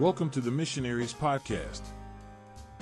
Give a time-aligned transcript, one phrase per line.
[0.00, 1.82] Welcome to the Missionaries Podcast.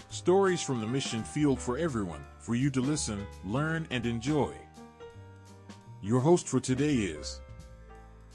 [0.08, 4.52] Stories from the mission field for everyone, for you to listen, learn, and enjoy.
[6.00, 7.40] Your host for today is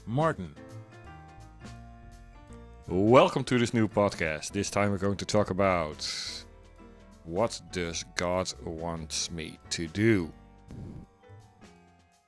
[0.04, 0.54] Martin.
[2.86, 4.52] Welcome to this new podcast.
[4.52, 6.06] This time we're going to talk about
[7.24, 10.30] what does God wants me to do.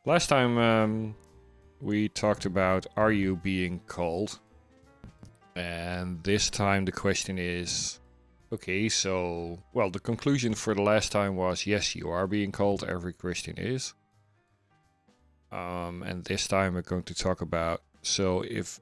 [0.07, 1.15] Last time um,
[1.83, 4.39] we talked about are you being called?
[5.57, 7.99] And this time the question is
[8.53, 12.85] okay, so, well, the conclusion for the last time was yes, you are being called,
[12.85, 13.95] every Christian is.
[15.51, 18.79] Um, and this time we're going to talk about so if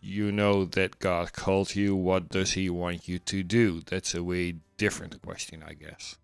[0.00, 3.82] you know that God called you, what does He want you to do?
[3.84, 6.16] That's a way different question, I guess.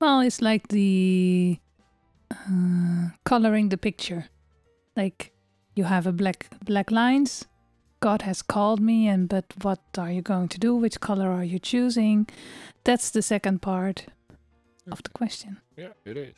[0.00, 1.58] Well, it's like the
[2.30, 4.26] uh, coloring the picture.
[4.96, 5.32] Like
[5.74, 7.46] you have a black black lines.
[8.00, 10.74] God has called me, and but what are you going to do?
[10.76, 12.28] Which color are you choosing?
[12.84, 14.06] That's the second part
[14.90, 15.60] of the question.
[15.76, 16.34] Yeah, it is.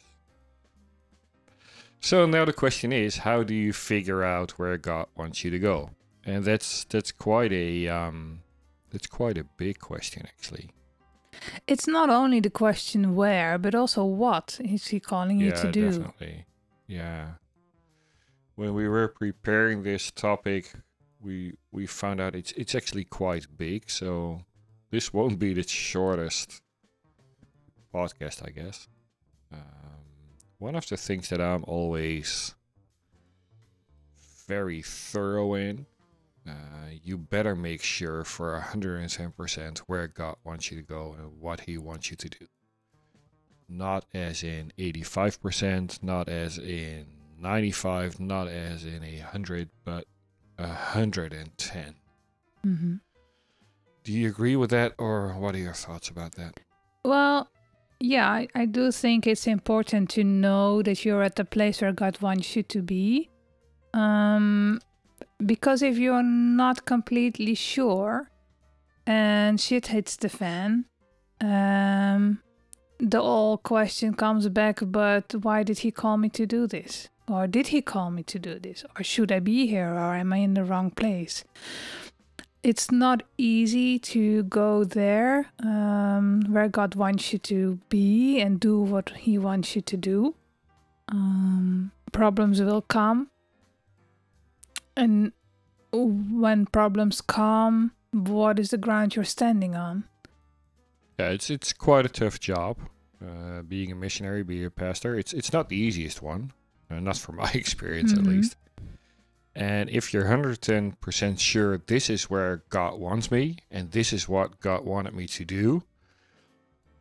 [2.00, 5.58] So now the question is, how do you figure out where God wants you to
[5.58, 5.90] go?
[6.24, 8.40] And that's that's quite a um,
[8.90, 10.70] that's quite a big question actually.
[11.66, 15.90] It's not only the question where, but also what is he calling you to do?
[15.90, 16.46] definitely.
[16.86, 17.28] Yeah.
[18.56, 20.72] When we were preparing this topic,
[21.22, 23.90] we we found out it's it's actually quite big.
[23.90, 24.42] So
[24.90, 26.60] this won't be the shortest
[27.94, 28.88] podcast, I guess.
[29.52, 29.60] Um,
[30.58, 32.54] one of the things that I'm always
[34.46, 35.86] very thorough in
[36.46, 36.52] uh,
[37.02, 41.76] you better make sure for 110% where God wants you to go and what He
[41.76, 42.46] wants you to do.
[43.68, 47.06] Not as in 85%, not as in
[47.38, 50.06] 95, not as in 100, but
[50.60, 51.94] 110.
[52.62, 52.94] hmm
[54.04, 56.60] Do you agree with that, or what are your thoughts about that?
[57.04, 57.48] Well,
[58.00, 61.92] yeah, I, I do think it's important to know that you're at the place where
[61.92, 63.30] God wants you to be.
[63.92, 64.80] Um,
[65.44, 68.30] because if you're not completely sure
[69.06, 70.86] and shit hits the fan,
[71.40, 72.40] um,
[72.98, 77.08] the old question comes back, but why did he call me to do this?
[77.30, 78.84] Or did he call me to do this?
[78.98, 79.88] Or should I be here?
[79.88, 81.44] Or am I in the wrong place?
[82.64, 88.80] It's not easy to go there um, where God wants you to be and do
[88.80, 90.34] what He wants you to do.
[91.08, 93.30] Um, problems will come.
[94.96, 95.32] And
[95.92, 100.04] when problems come, what is the ground you're standing on?
[101.18, 102.76] Yeah, it's it's quite a tough job.
[103.24, 106.52] Uh, being a missionary, being a pastor, it's it's not the easiest one,
[106.90, 108.26] uh, not from my experience at Mhm.
[108.26, 108.56] least.
[109.54, 114.60] And if you're 110% sure this is where God wants me and this is what
[114.60, 115.82] God wanted me to do,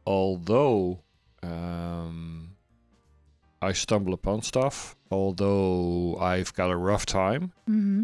[0.06, 1.00] although
[1.44, 2.56] um,
[3.62, 8.04] I stumble upon stuff, although I've got a rough time, mm-hmm.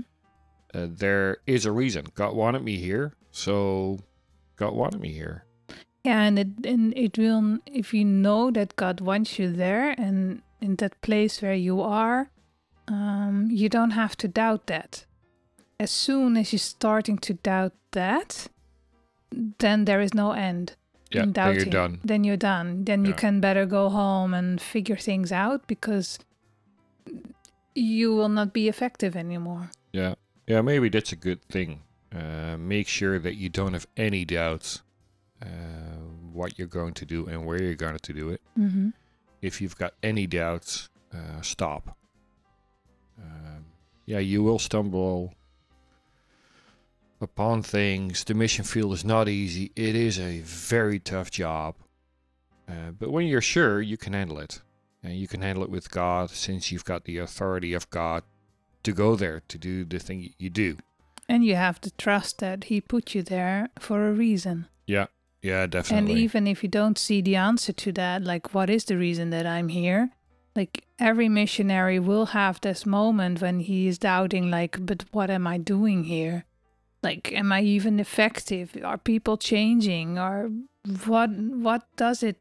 [0.74, 2.06] uh, there is a reason.
[2.14, 4.00] God wanted me here, so
[4.56, 5.44] God wanted me here.
[6.04, 10.44] Yeah, and it and it will if you know that God wants you there and
[10.66, 12.30] in that place where you are,
[12.88, 15.06] um, you don't have to doubt that.
[15.80, 18.48] As soon as you're starting to doubt that,
[19.60, 20.76] then there is no end.
[21.12, 21.72] Yeah, in then you're doubting.
[21.72, 22.00] done.
[22.04, 22.84] Then you're done.
[22.86, 26.20] Then you can better go home and figure things out because
[27.76, 29.70] you will not be effective anymore.
[29.92, 30.16] Yeah,
[30.48, 31.82] yeah, maybe that's a good thing.
[32.14, 34.82] Uh, make sure that you don't have any doubts
[35.42, 36.00] uh,
[36.32, 38.42] what you're going to do and where you're going to do it.
[38.58, 38.90] Mm-hmm.
[39.46, 41.96] If you've got any doubts, uh, stop.
[43.22, 43.66] Um,
[44.08, 45.36] yeah, you will stumble
[47.22, 48.24] upon things.
[48.24, 49.72] The mission field is not easy.
[49.76, 51.76] It is a very tough job.
[52.68, 54.62] Uh, but when you're sure, you can handle it.
[55.04, 58.24] And you can handle it with God since you've got the authority of God
[58.82, 60.78] to go there to do the thing you do.
[61.30, 64.66] And you have to trust that He put you there for a reason.
[64.88, 65.06] Yeah,
[65.42, 66.12] And definitely.
[66.12, 69.30] And even if you don't see the answer to that, like what is the reason
[69.30, 70.10] that I'm here?
[70.56, 75.46] Like every missionary will have this moment when he is doubting, like, but what am
[75.46, 76.46] I doing here?
[77.04, 78.76] Like, am I even effective?
[78.84, 80.18] Are people changing?
[80.18, 80.50] Or
[81.06, 81.30] what?
[81.30, 82.38] What does it?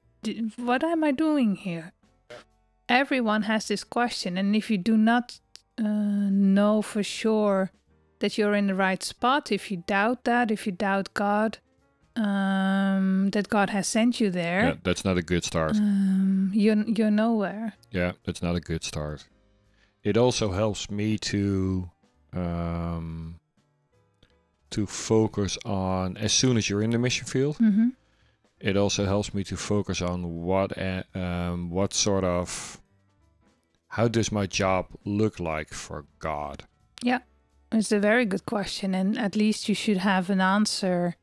[0.56, 1.93] What am I doing here?
[2.88, 5.38] Everyone has this question, and if you do not
[5.79, 5.82] uh,
[6.31, 7.73] know for sure
[8.20, 11.58] that you're in the right spot, if you doubt that, if you doubt God,
[12.16, 14.64] um, that God has sent you there.
[14.66, 15.76] yeah, that's not a good start.
[15.76, 17.75] um, you're you're nowhere.
[17.90, 19.26] Yeah, that's not a good start.
[20.02, 21.90] It also helps me to
[22.32, 23.40] um,
[24.70, 27.56] to focus on as soon as you're in the mission field.
[27.58, 27.88] Mm-hmm.
[28.61, 30.72] It also helps me to focus on what
[31.14, 32.81] um, what sort of
[33.88, 36.64] how does my job look like for God.
[37.02, 37.20] Yeah,
[37.70, 41.16] it's a very good question, and at least you should have an answer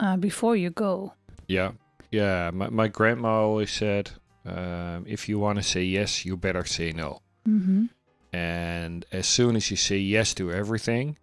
[0.00, 1.12] uh, before you go.
[1.48, 1.72] Yeah,
[2.10, 2.50] yeah.
[2.52, 4.10] My my grandma always said,
[4.44, 7.20] um, if you want to say yes, you better say no.
[7.48, 7.86] Mm-hmm.
[8.32, 11.18] And as soon as you say yes to everything,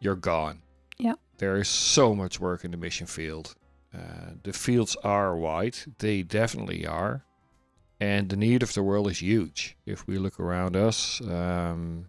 [0.00, 0.60] you're gone.
[0.98, 1.14] Yeah.
[1.38, 3.54] There is so much work in the mission field.
[3.94, 7.24] Uh, the fields are wide, they definitely are.
[8.00, 9.76] And the need of the world is huge.
[9.86, 12.06] If we look around us, um,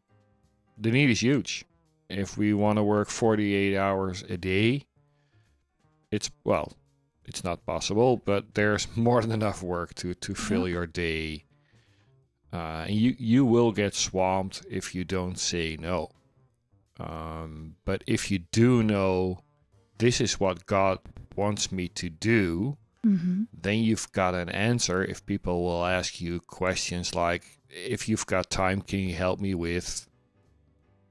[0.77, 1.65] the need is huge.
[2.09, 4.85] If we want to work 48 hours a day,
[6.11, 6.73] it's, well,
[7.25, 11.45] it's not possible, but there's more than enough work to, to fill your day
[12.51, 16.09] uh, and you you will get swamped if you don't say no.
[16.99, 19.43] Um, but if you do know
[19.99, 20.99] this is what God
[21.35, 23.43] wants me to do, Mm-hmm.
[23.53, 25.01] then you've got an answer.
[25.01, 29.53] If people will ask you questions like, "If you've got time, can you help me
[29.53, 30.09] with?"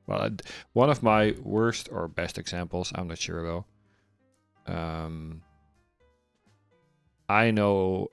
[0.06, 0.28] Well,
[0.74, 3.64] one of my worst or best examples, I'm not sure though.
[4.68, 5.42] Um,
[7.28, 8.08] I know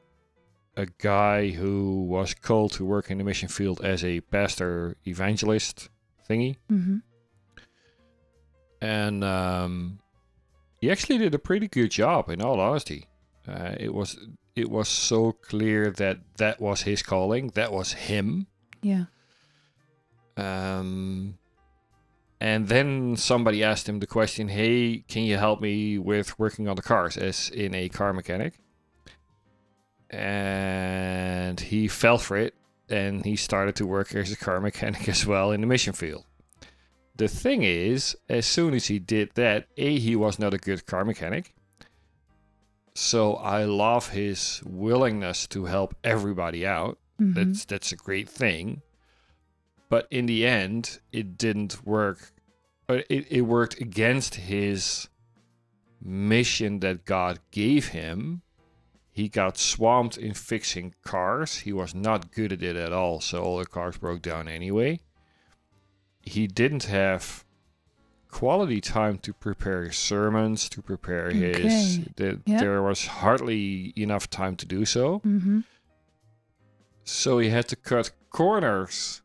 [0.78, 5.90] a guy who was called to work in the mission field as a pastor evangelist
[6.30, 6.98] thingy, Mm-hmm.
[8.82, 10.00] and um,
[10.80, 12.30] he actually did a pretty good job.
[12.30, 13.08] In all honesty,
[13.48, 14.18] uh, it was
[14.56, 18.48] it was so clear that that was his calling, that was him.
[18.82, 19.06] Yeah.
[20.38, 21.38] Um,
[22.40, 26.76] and then somebody asked him the question, "Hey, can you help me with working on
[26.76, 28.60] the cars as in a car mechanic?"
[30.10, 32.54] And he fell for it,
[32.90, 36.26] and he started to work as a car mechanic as well in the mission field.
[37.16, 40.86] The thing is, as soon as he did that, a he was not a good
[40.86, 41.54] car mechanic.
[42.94, 47.34] So I love his willingness to help everybody out Mm-hmm.
[47.34, 48.82] that's that's a great thing
[49.90, 52.32] but in the end it didn't work.
[52.88, 55.10] But it, it worked against his
[56.02, 58.42] mission that god gave him.
[59.12, 61.60] He got swamped in fixing cars.
[61.60, 65.00] He was not good at it at all so all the cars broke down anyway.
[66.22, 67.44] He didn't have
[68.30, 72.60] quality time to prepare his sermons to prepare his the, Yeah.
[72.60, 75.20] there was hardly enough time to do so.
[75.26, 75.62] Mm-hmm.
[77.04, 79.22] so he had to cut corners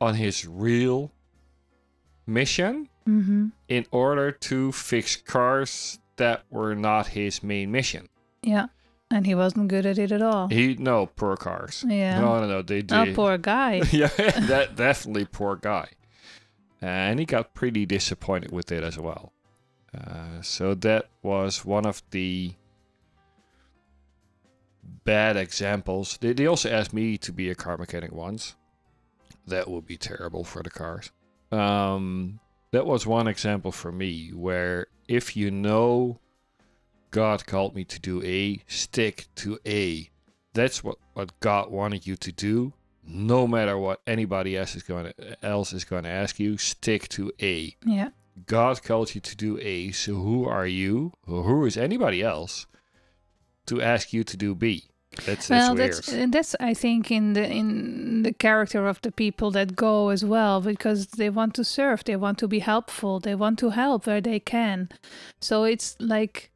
[0.00, 1.12] on his real
[2.26, 3.48] mission Mm-hmm.
[3.66, 8.08] in order to fix cars that were not his main mission.
[8.42, 8.66] Yeah.
[9.10, 10.46] And he wasn't good at it at all.
[10.48, 11.82] He no poor cars.
[11.88, 12.20] Yeah.
[12.20, 12.62] No, no, no.
[12.62, 13.16] They Oh, did.
[13.16, 13.82] poor guy.
[13.90, 15.88] yeah, that definitely poor guy.
[16.80, 19.32] And he got pretty disappointed with it as well.
[19.96, 22.52] Uh, so that was one of the
[25.04, 26.18] bad examples.
[26.20, 28.54] They, they also asked me to be a car mechanic once.
[29.50, 31.10] That would be terrible for the cars.
[31.52, 32.40] Um,
[32.72, 36.20] that was one example for me where if you know
[37.10, 40.08] God called me to do A, stick to A.
[40.54, 42.72] That's what, what God wanted you to do.
[43.04, 47.08] No matter what anybody else is going to, else is going to ask you, stick
[47.10, 47.76] to A.
[47.84, 48.10] Yeah.
[48.46, 52.66] God called you to do A, so who are you, who is anybody else,
[53.66, 54.84] to ask you to do B?
[55.16, 55.92] That's that's well, weird.
[55.92, 60.24] that's that's I think in the in the character of the people that go as
[60.24, 64.06] well because they want to serve, they want to be helpful, they want to help
[64.06, 64.88] where they can.
[65.40, 66.50] So it's like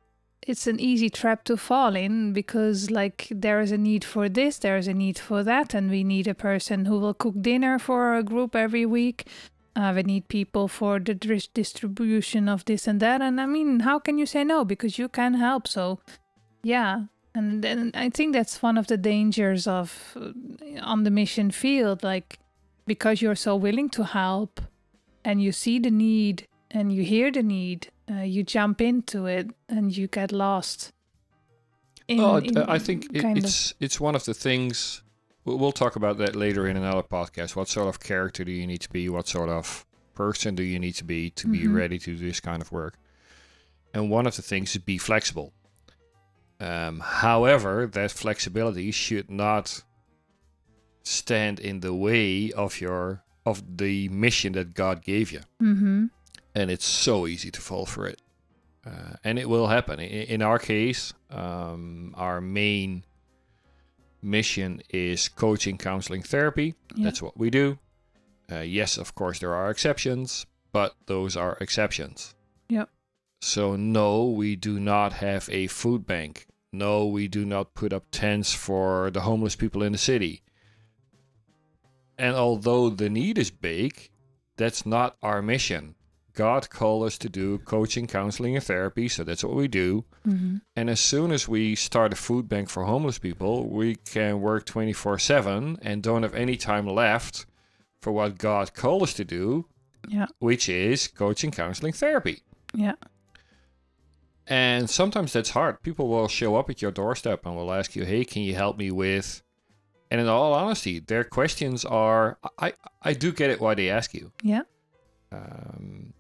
[0.47, 4.59] it's an easy trap to fall in because like there is a need for this,
[4.59, 7.79] there is a need for that, and we need a person who will cook dinner
[7.79, 9.27] for a group every week.
[9.77, 13.21] Uh, we need people for the distribution of this and that.
[13.21, 14.65] And I mean, how can you say no?
[14.65, 15.67] Because you can help.
[15.67, 15.99] So,
[16.63, 17.07] yeah.
[17.35, 20.33] And then I think that's one of the dangers of uh,
[20.83, 22.03] on the mission field.
[22.03, 22.39] Like,
[22.87, 24.61] because you're so willing to help
[25.25, 29.51] and you see the need and you hear the need, uh, you jump into it
[29.69, 30.93] and you get lost.
[32.07, 35.03] in- oh, in I think it, kind of- it's it's one of the things.
[35.47, 37.55] We'll, talk about that later in another podcast.
[37.57, 39.09] What sort of character do you need to be?
[39.11, 41.75] What sort of person do you need to be to be Mhm.
[41.75, 42.95] ready to do this kind of work?
[43.93, 45.53] And one of the things is be flexible.
[46.61, 49.83] Um, however, that flexibility should not
[51.03, 55.41] stand in the way of your of the mission that God gave you.
[55.61, 56.11] Mhm.
[56.57, 58.23] and it's so easy to fall for it.
[58.87, 59.99] Uh, and it will happen.
[59.99, 63.05] In, in our case, um, our main
[64.23, 66.75] mission is coaching, counseling, therapy.
[66.95, 67.05] Yeah.
[67.05, 67.79] That's what we do.
[68.51, 72.35] Uh, yes, of course, there are exceptions, but those are exceptions.
[72.69, 72.89] Yep.
[73.41, 76.47] So, no, we do not have a food bank.
[76.73, 80.43] No, we do not put up tents for the homeless people in the city.
[82.19, 84.11] And although the need is big,
[84.57, 85.95] that's not our mission.
[86.33, 90.05] God called us to do coaching, counseling, and therapy, so that's what we do.
[90.25, 94.41] hmm And as soon as we start a food bank for homeless people, we can
[94.41, 97.47] work 24 7 and don't have any time left
[98.01, 99.67] for what God called us to do,
[100.09, 100.27] Yeah.
[100.41, 102.43] which is coaching, counseling, therapy.
[102.75, 102.95] Yeah.
[104.47, 105.83] And sometimes that's hard.
[105.83, 108.77] People will show up at your doorstep and will ask you, "Hey, can you help
[108.77, 109.43] me with?"
[110.11, 114.13] And in all honesty, their questions are I I do get it why they ask
[114.13, 114.33] you.
[114.43, 114.63] Yeah.
[115.33, 116.13] Um,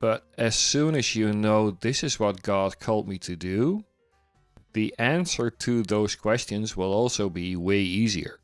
[0.00, 3.84] but as soon as you know this is what God called me to do,
[4.72, 8.40] the answer to those questions will also be way easier.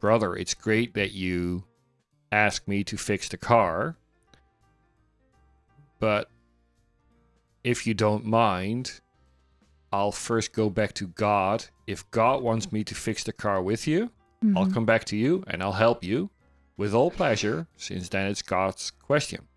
[0.00, 1.64] Brother, it's great that you
[2.32, 3.96] ask me to fix the car,
[5.98, 6.30] but
[7.64, 9.00] if you don't mind,
[9.92, 11.66] I'll first go back to God.
[11.86, 14.10] If God wants me to fix the car with you,
[14.54, 14.74] I'll Mhm.
[14.74, 16.30] come back to you and I'll help you
[16.76, 19.48] with all pleasure, since then it's God's question.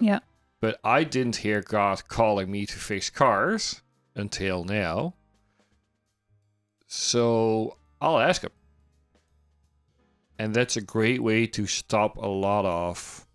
[0.00, 0.20] Yeah.
[0.60, 3.82] But I didn't hear God calling me to fix cars
[4.14, 5.14] until now.
[6.86, 8.52] So I'll ask him.
[10.38, 13.26] And that's a great way to stop a lot of.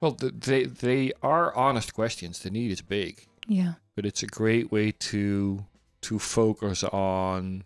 [0.00, 2.38] Well, they they are honest questions.
[2.38, 3.72] The need is big, Yeah.
[3.96, 5.64] but it's a great way to
[6.02, 7.64] to focus on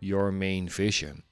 [0.00, 1.22] your main vision.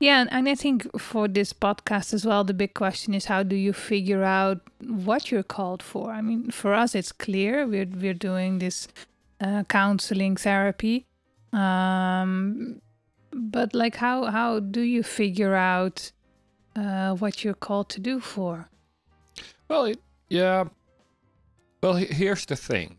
[0.00, 3.56] Yeah, and, I think for this podcast as well, the big question is how do
[3.56, 6.10] you figure out what you're called for?
[6.12, 8.88] I mean, for us, it's clear we're we're doing this
[9.40, 11.04] uh, counseling therapy,
[11.52, 12.80] um,
[13.32, 16.12] but like how how do you figure out
[16.74, 18.68] uh, what you're called to do for?
[19.68, 20.64] Well, it, yeah.
[21.82, 22.98] Well, here's the thing.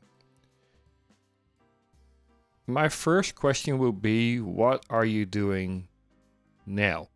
[2.67, 5.87] My first question will be what are you doing
[6.65, 7.07] now?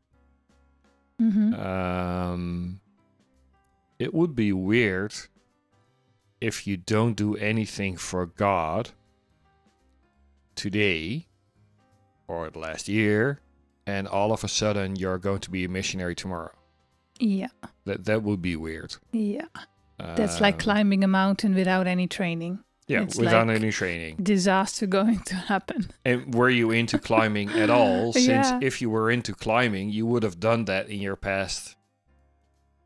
[1.22, 1.54] Mm-hmm.
[1.54, 2.80] Um,
[4.00, 5.14] it would be weird
[6.40, 8.92] if you don't do anything for God
[10.56, 11.28] today
[12.28, 13.42] or the last year
[13.86, 16.54] and all of a sudden you're going to be a missionary tomorrow.
[17.22, 17.48] Yeah,
[17.86, 18.96] That that would be weird.
[19.12, 19.46] yeah.
[19.98, 22.64] That's like Um, climbing a mountain without any training.
[22.88, 24.16] yeah, it's without like- any training.
[24.22, 25.92] Disaster going to happen.
[26.04, 28.12] And were you into climbing at all?
[28.28, 28.60] Since Yeah.
[28.62, 31.76] if you were into climbing, you would have done that in your past.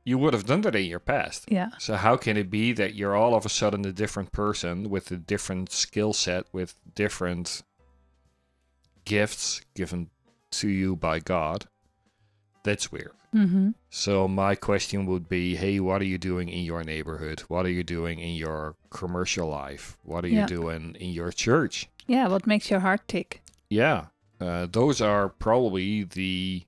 [0.03, 1.45] You would have done that in your past.
[1.47, 4.89] Yeah, So how can it be that you're all of a sudden a different person
[4.89, 7.63] with a different skill set, with different
[9.05, 10.09] gifts given
[10.51, 11.65] to you by God?
[12.63, 13.13] That's weird.
[13.35, 13.69] Mm-hmm.
[13.89, 17.41] So my question would be, hey, what are you doing in your neighborhood?
[17.47, 19.97] What are you doing in your commercial life?
[20.03, 21.89] What are you doing in your church?
[22.07, 22.27] yeah.
[22.27, 23.41] What makes your heart tick?
[23.69, 24.05] Yeah,
[24.39, 26.63] uh, those are probably the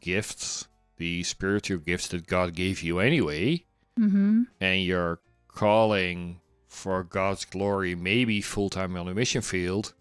[0.00, 3.64] gifts, the spiritual gifts that God gave you anyway,
[3.98, 4.42] Mm-hmm.
[4.60, 9.92] and you're calling for God's glory, maybe full time on a mission field,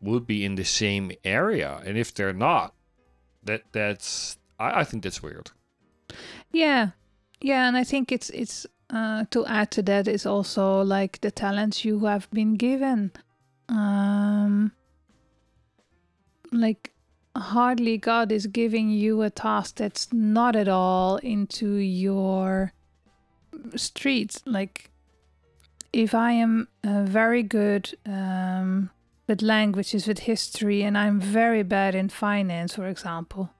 [0.00, 1.80] would be in the same area.
[1.86, 2.74] And if they're not,
[3.44, 5.50] that that's I, I think that's weird.
[6.52, 6.90] Yeah,
[7.40, 11.30] yeah, and I think it's it's uh, to add to that is also like the
[11.30, 13.12] talents you have been given.
[13.68, 14.72] Um,
[16.52, 16.92] like
[17.36, 22.72] hardly God is giving you a task that's not at all into your
[23.74, 24.40] street.
[24.46, 24.90] Like
[25.92, 28.90] if I am uh, very good um,
[29.26, 33.50] with languages, with history, and I'm very bad in finance, for example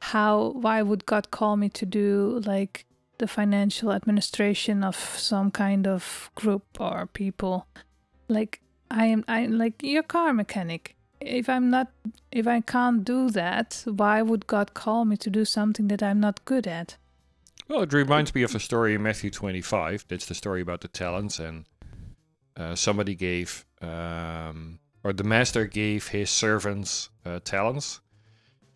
[0.00, 2.84] how why would god call me to do like
[3.18, 7.66] the financial administration of some kind of group or people
[8.28, 8.60] like
[8.90, 11.88] i am i like your car mechanic if i'm not
[12.30, 16.20] if i can't do that why would god call me to do something that i'm
[16.20, 16.96] not good at
[17.68, 20.04] Well, it reminds me of a story in Matthew 25.
[20.08, 21.64] That's the story about the talents, and
[22.56, 28.00] uh, somebody gave, um, or the master gave his servants uh, talents.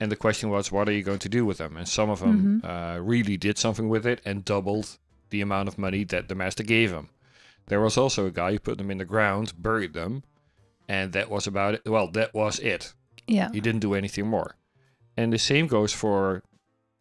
[0.01, 1.77] And the question was, what are you going to do with them?
[1.77, 5.77] And some of them uh, really did something with it and doubled the amount of
[5.79, 7.11] money that the master gave them.
[7.67, 10.25] There was also a guy who put them in the ground, buried them,
[10.89, 11.83] and that was about it.
[11.85, 12.95] Well, that was it.
[13.27, 14.57] yeah He didn't do anything more.
[15.17, 16.43] And the same goes for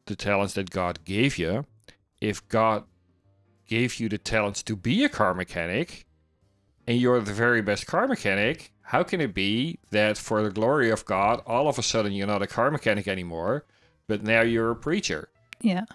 [0.06, 1.66] the talents that God gave you.
[2.20, 2.84] If God
[3.66, 6.06] gave you the talents to be a car mechanic
[6.86, 10.90] and you're the very best car mechanic, how can it be that for the glory
[10.90, 13.66] of God, all of a sudden you're not a car mechanic anymore,
[14.08, 15.30] but now you're a preacher?
[15.62, 15.86] yeah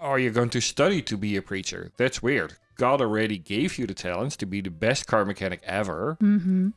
[0.00, 1.90] are you going to study to be a preacher?
[1.96, 2.54] That's weird.
[2.76, 6.18] God already gave you the talents to be the best car mechanic ever.
[6.20, 6.70] Mm-hmm.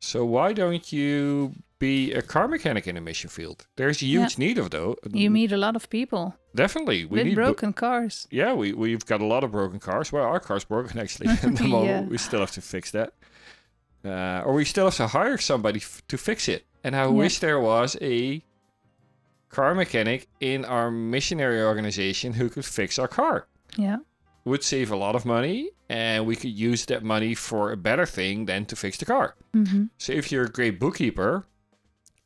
[0.00, 3.66] So why don't you be a car mechanic in the mission field?
[3.76, 4.96] There's a huge need of though.
[5.12, 7.04] You meet a lot of people Definitely.
[7.04, 8.26] We with need bo- broken cars.
[8.30, 10.10] yeah, we we've got a lot of broken cars.
[10.12, 11.86] Well, our car's broken actually at the moment.
[11.86, 12.00] Yeah.
[12.10, 13.12] We still have to fix that,
[14.04, 16.64] uh, or we still have to hire somebody f- to fix it.
[16.84, 17.08] And I Yeah.
[17.08, 18.42] wish there was a
[19.48, 23.46] car mechanic in our missionary organization who could fix our car.
[23.76, 23.98] Yeah.
[24.44, 28.06] Would save a lot of money, and we could use that money for a better
[28.06, 29.34] thing than to fix the car.
[29.54, 29.84] Mm-hmm.
[29.98, 31.46] So if you're a great bookkeeper,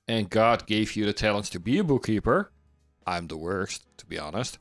[0.07, 2.51] and God gave you the talents to be a bookkeeper,
[3.07, 4.59] I'm the worst, to be honest.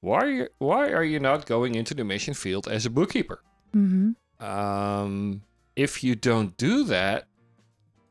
[0.00, 3.42] Why are you, why are you not going into the mission field as a bookkeeper?
[3.76, 4.44] Mm-hmm.
[4.44, 5.42] Um,
[5.76, 7.26] if you don't do that,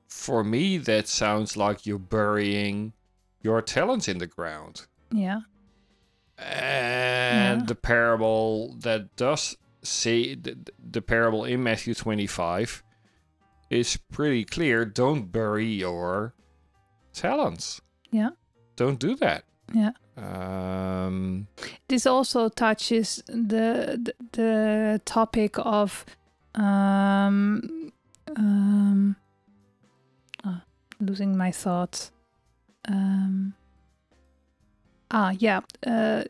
[0.08, 2.94] for me that sounds like you're burying
[3.42, 4.86] your talents in the ground.
[5.12, 5.42] Yeah.
[6.38, 7.66] And Yeah.
[7.66, 10.58] the parable that does say the,
[10.92, 12.84] the parable in Matthew 25
[13.70, 14.86] is pretty clear.
[14.86, 16.34] Don't bury your
[17.14, 17.82] talents.
[18.12, 18.32] Yeah.
[18.76, 19.44] Don't do that.
[19.74, 19.92] Yeah.
[20.18, 21.48] Um,
[21.88, 26.06] This also touches the the, the topic of
[26.56, 27.92] um
[28.36, 29.16] um
[30.44, 30.64] ah,
[31.00, 32.12] losing my thoughts.
[32.88, 33.54] Um
[35.14, 35.60] Ah, yeah.
[35.86, 36.24] Uh,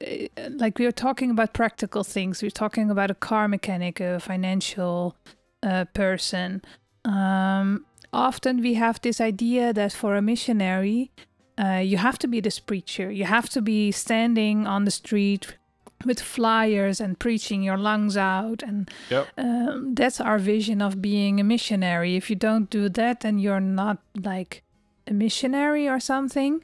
[0.50, 2.42] like we are talking about practical things.
[2.42, 5.16] We We're talking about a car mechanic, a financial
[5.62, 6.63] uh, person.
[7.06, 11.12] Um, often we have this idea that for a missionary,
[11.60, 13.12] uh, you have to be this preacher.
[13.12, 15.58] You have to be standing on the street
[16.05, 18.63] with flyers and preaching your lungs out.
[18.63, 19.27] And Yep.
[19.38, 22.15] um, that's our vision of being a missionary.
[22.15, 24.64] If you don't do that, then you're not like
[25.07, 26.64] a missionary or something.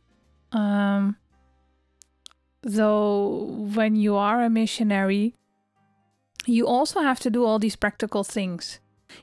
[0.51, 1.17] Um,
[2.61, 3.45] though,
[3.75, 5.33] when you are a missionary,
[6.45, 8.79] you also have to do all these practical things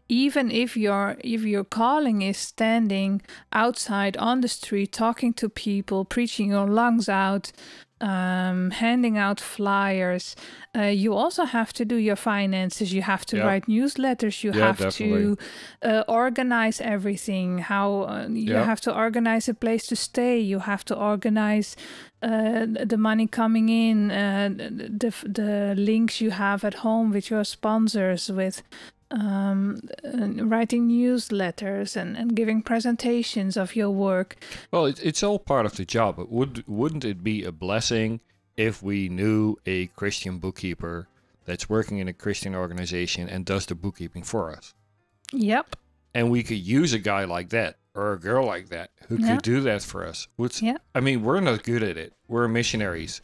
[0.08, 3.22] even if your if your calling is standing
[3.52, 7.52] outside on the street talking to people preaching your lungs out
[8.08, 10.36] um, handing out flyers
[10.76, 13.46] uh, you also have to do your finances you have to Yeah.
[13.48, 15.36] write newsletters you Yeah, have definitely.
[15.82, 18.64] to uh, organize everything how uh, you Yeah.
[18.66, 21.76] have to organize a place to stay you have to organize
[22.22, 24.48] uh, the money coming in uh,
[25.02, 28.62] the, the links you have at home with your sponsors with
[29.10, 34.36] um, uh, writing newsletters and, and giving presentations of your work.
[34.72, 36.16] well, it, it's all part of the job.
[36.16, 38.20] But would wouldn't it be a blessing
[38.56, 41.08] if we knew a Christian bookkeeper
[41.44, 44.74] that's working in a Christian organization and does the bookkeeping for us?
[45.32, 45.76] Yep.
[46.14, 49.34] and we could use a guy like that or a girl like that who Yeah.
[49.34, 50.28] could do that for us.
[50.36, 50.76] Which Yeah.
[50.94, 52.12] I mean, we're not good at it.
[52.28, 53.20] We're missionaries,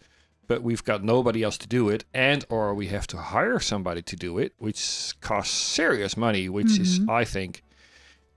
[0.51, 4.03] but we've got nobody else to do it, and or we have to hire somebody
[4.03, 6.49] to do it, which costs serious money.
[6.49, 7.09] Which is, Mhm.
[7.09, 7.63] I think,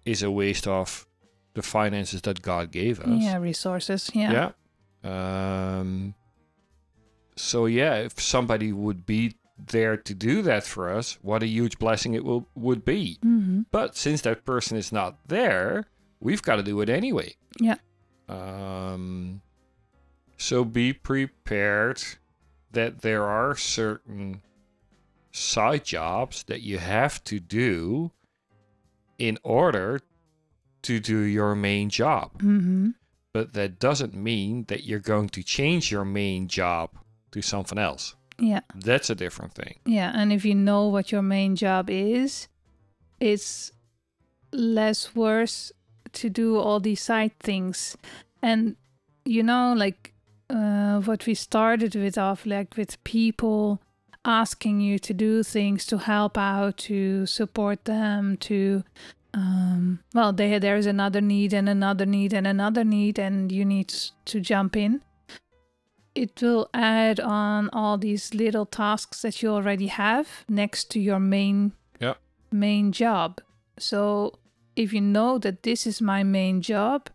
[0.06, 1.08] is a waste of
[1.56, 3.22] the finances that God gave us.
[3.24, 4.12] Yeah, resources.
[4.14, 4.52] Yeah.
[5.04, 5.80] Yeah.
[5.80, 6.14] Um.
[7.36, 11.80] So yeah, if somebody would be there to do that for us, what a huge
[11.80, 13.18] blessing it will would be.
[13.24, 15.86] hmm But since that person is not there,
[16.20, 17.36] we've got to do it anyway.
[17.60, 17.78] Yeah.
[18.30, 19.42] Um,
[20.38, 22.02] so be prepared
[22.72, 24.42] that there are certain
[25.32, 28.12] side jobs that you have to do
[29.18, 30.00] in order
[30.84, 32.42] to do your main job.
[32.42, 32.90] hmm
[33.32, 36.90] But that doesn't mean that you're going to change your main job
[37.32, 38.16] to something else.
[38.40, 38.62] Yeah.
[38.76, 39.80] That's a different thing.
[39.86, 40.12] Yeah.
[40.14, 42.48] And if you know what your main job is,
[43.20, 43.72] it's
[44.52, 45.72] less worse
[46.14, 47.98] to do all these side things.
[48.42, 48.76] And,
[49.26, 50.13] you know, like
[50.54, 53.82] uh, what we started with, of like with people
[54.26, 58.84] asking you to do things to help out, to support them, to
[59.34, 63.92] um, well, they, there's another need and another need and another need, and you need
[64.26, 65.02] to jump in.
[66.14, 71.20] It will add on all these little tasks that you already have next to your
[71.20, 72.14] main Yeah.
[72.52, 73.42] main job.
[73.80, 74.38] So
[74.76, 77.10] if you know that this is my main job,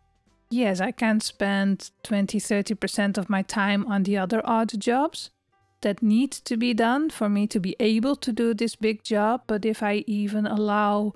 [0.51, 5.31] yes, I can spend 20 30% of my time on the other odd jobs
[5.81, 9.43] that need to be done for me to be able to do this big job.
[9.47, 11.15] But if I even allow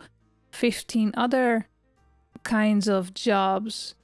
[0.52, 1.66] 15 other
[2.44, 3.94] kinds of jobs,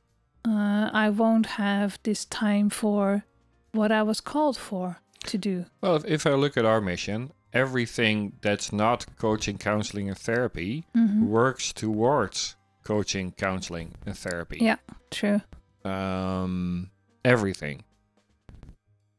[0.44, 3.24] uh, I won't have this time for
[3.72, 5.66] what I was called for to do.
[5.80, 10.84] Well, if, if I look at our mission, everything that's not coaching, counseling, and therapy
[10.96, 11.26] Mhm.
[11.28, 12.56] works towards
[12.88, 14.56] coaching, counseling, and therapy.
[14.62, 14.76] Yeah,
[15.10, 15.42] true.
[15.84, 16.90] Um,
[17.22, 17.84] everything.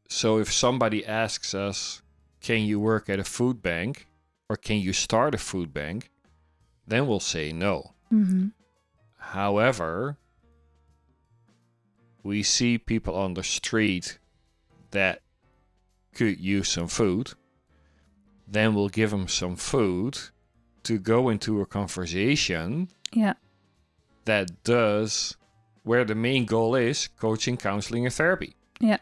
[0.08, 2.02] So if somebody asks us,
[2.40, 4.08] can you work at a food bank
[4.48, 6.10] or can you start a food bank?
[6.84, 7.94] Then we'll say no.
[8.12, 8.48] Mm-hmm.
[9.18, 10.18] However,
[12.24, 14.18] we see people on the street
[14.90, 15.22] that
[16.12, 17.34] could use some food.
[18.48, 20.18] Then we'll give them some food
[20.82, 23.34] to go into a conversation Yeah.
[24.24, 25.36] That does
[25.82, 28.54] where the main goal is coaching, counseling, and therapy.
[28.80, 28.98] Yeah.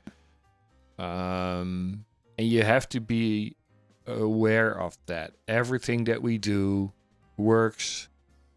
[0.99, 2.05] Um,
[2.37, 3.57] and you have to be
[4.07, 5.33] aware of that.
[5.47, 6.93] Everything that we do
[7.37, 8.09] works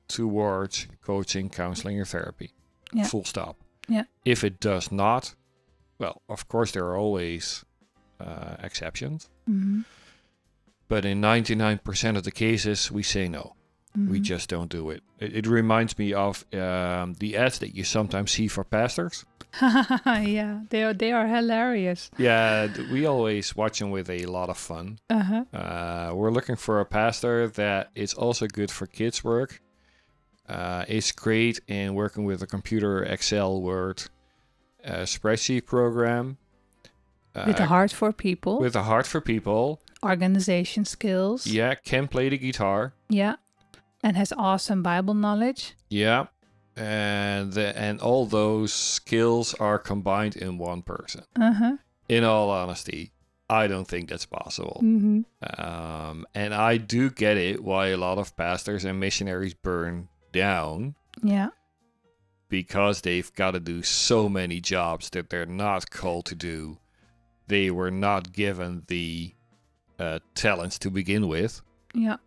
[0.08, 2.54] towards coaching, counseling, or therapy.
[2.93, 3.06] Yeah.
[3.06, 3.58] Full stop.
[3.88, 4.04] Yeah.
[4.26, 5.36] If it does not,
[6.00, 7.63] well, of course, there are always
[8.19, 9.30] uh, exceptions.
[9.50, 9.82] Mm-hmm.
[10.88, 13.56] But in 99% of the cases, we say no.
[13.95, 14.23] We Mhm.
[14.23, 15.04] just don't do it.
[15.19, 19.25] It, it reminds me of um, the ads that you sometimes see for pastors.
[19.62, 22.10] yeah, they are they are hilarious.
[22.17, 24.99] Yeah, we always watch them with a lot of fun.
[25.10, 25.43] Uh-huh.
[25.54, 29.62] Uh, we're looking for a pastor that is also good for kids' work.
[30.47, 34.04] Uh, is great in working with a computer, Excel, Word,
[34.86, 36.38] uh, spreadsheet program.
[37.36, 39.80] Uh, With a heart for people, with a heart for people.
[40.04, 41.45] organization skills.
[41.47, 42.93] Yeah, can play the guitar.
[43.10, 43.36] Yeah.
[44.04, 45.76] And has awesome Bible knowledge.
[45.90, 46.26] Yeah,
[46.76, 51.24] and the, and all those skills are combined in one person.
[51.40, 51.78] Uh-huh.
[52.10, 53.12] In all honesty,
[53.50, 54.82] I don't think that's possible.
[54.84, 55.62] Mm-hmm.
[55.64, 60.96] Um, and I do get it why a lot of pastors and missionaries burn down
[61.22, 61.50] Yeah.
[62.50, 66.80] because they've got to do so many jobs that they're not called to do.
[67.48, 69.36] They were not given the
[70.00, 71.62] uh, talents to begin with.
[71.94, 72.18] Yeah.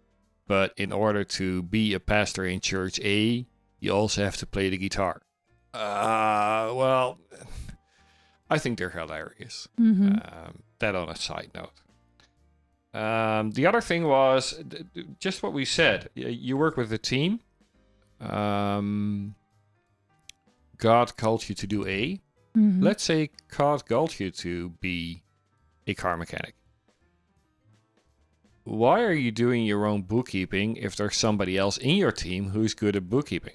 [0.46, 3.46] But in order to be a pastor in church A,
[3.80, 5.22] you also have to play the guitar.
[5.72, 7.18] Uh, well,
[8.50, 9.68] I think they're hilarious.
[9.80, 10.12] Mm-hmm.
[10.12, 11.72] Um, that on a side note.
[12.94, 14.62] Um, the other thing was
[15.18, 16.11] just what we said.
[16.14, 17.40] You work with a team.
[18.20, 19.35] Um,
[20.78, 22.20] God called you to do A.
[22.57, 22.83] mm-hmm.
[22.83, 25.22] Let's say God called you to be
[25.87, 26.54] a car mechanic.
[28.64, 32.74] Why are you doing your own bookkeeping if there's somebody else in your team who's
[32.74, 33.55] good at bookkeeping?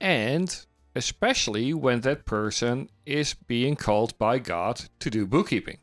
[0.00, 5.78] And especially when that person is being called by God to do bookkeeping.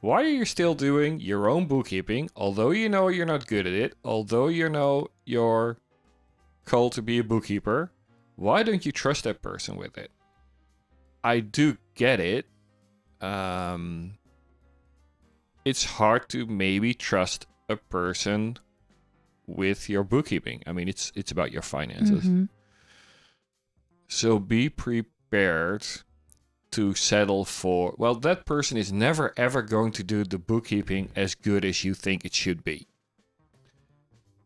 [0.00, 3.72] Why are you still doing your own bookkeeping, although you know you're not good at
[3.72, 5.78] it, although you know you're
[6.64, 7.90] called to be a bookkeeper?
[8.36, 10.10] Why don't you trust that person with it?
[11.22, 12.46] I do get it.
[13.20, 14.18] Um,
[15.64, 18.58] it's hard to maybe trust a person
[19.46, 20.62] with your bookkeeping.
[20.66, 22.24] I mean, it's it's about your finances.
[22.24, 22.48] Mhm.
[24.08, 25.86] So be prepared
[26.72, 27.94] to settle for.
[27.98, 31.94] Well, that person is never ever going to do the bookkeeping as good as you
[31.94, 32.86] think it should be.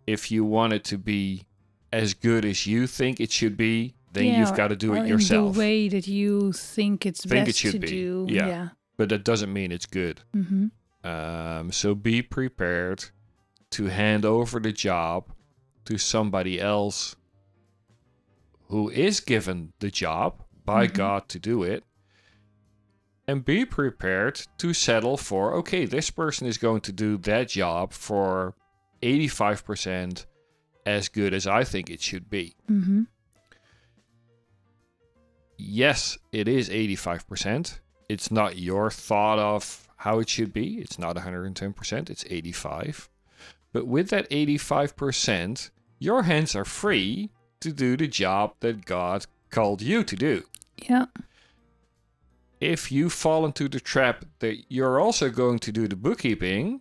[0.06, 1.46] If you want it to be
[1.92, 5.00] as good as you think it should be, then Yeah, you've got to do it
[5.00, 5.54] in yourself.
[5.54, 7.86] the way that you think it's Think it best should to be.
[7.88, 8.26] do.
[8.28, 8.46] Yeah.
[8.46, 8.68] Yeah.
[8.96, 10.22] But that doesn't mean it's good.
[10.34, 10.66] Mm-hmm.
[11.04, 13.04] Um, so be prepared
[13.70, 15.30] to hand over the job
[15.84, 17.14] to somebody else
[18.68, 20.94] who is given the job by Mhm.
[20.94, 21.84] God to do it.
[23.26, 27.92] And be prepared to settle for okay, this person is going to do that job
[27.92, 28.54] for
[29.02, 30.26] 85%
[30.86, 32.54] as good as I think it should be.
[32.70, 33.02] Mm-hmm.
[35.56, 37.80] yes, it is 85%.
[38.08, 40.78] It's not your thought of how it should be.
[40.78, 43.08] It's not 110%, it's 85.
[43.72, 47.30] But with that 85%, your hands are free
[47.60, 50.44] to do the job that God called you to do.
[50.76, 51.06] Yeah.
[52.60, 56.80] If you fall into the trap that you're also going to do the bookkeeping,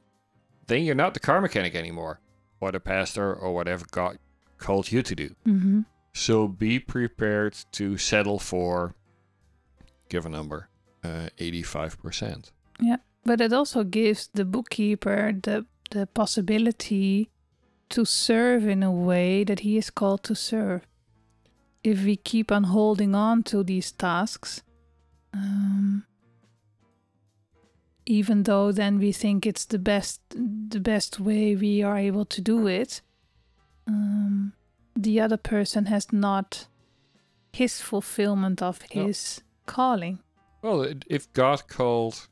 [0.67, 2.19] then you're not the car mechanic anymore,
[2.60, 4.17] or the pastor, or whatever God
[4.58, 5.36] called you to do.
[5.47, 5.82] Mm-hmm.
[6.13, 8.95] So be prepared to settle for,
[10.10, 10.69] give a number,
[11.03, 12.51] uh, 85%.
[12.79, 17.29] Yeah, but it also gives the bookkeeper the the possibility
[17.89, 20.81] to serve in a way that he is called to serve.
[21.83, 24.61] If we keep on holding on to these tasks,
[25.33, 26.03] um,
[28.05, 30.21] even though then we think it's the best
[30.69, 33.01] the best way we are able to do it,
[33.87, 34.53] um,
[34.95, 36.67] the other person has not
[37.53, 39.05] his fulfillment of No.
[39.05, 40.19] his calling.
[40.61, 42.27] Well, if God called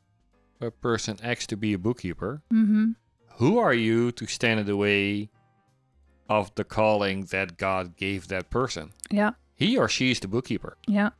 [0.60, 2.92] a person X to be a bookkeeper, Mm-hmm.
[3.38, 5.30] who are you to stand in the way
[6.28, 8.92] of the calling that God gave that person?
[9.10, 10.76] Yeah, He or she is the bookkeeper.
[10.86, 11.10] yeah.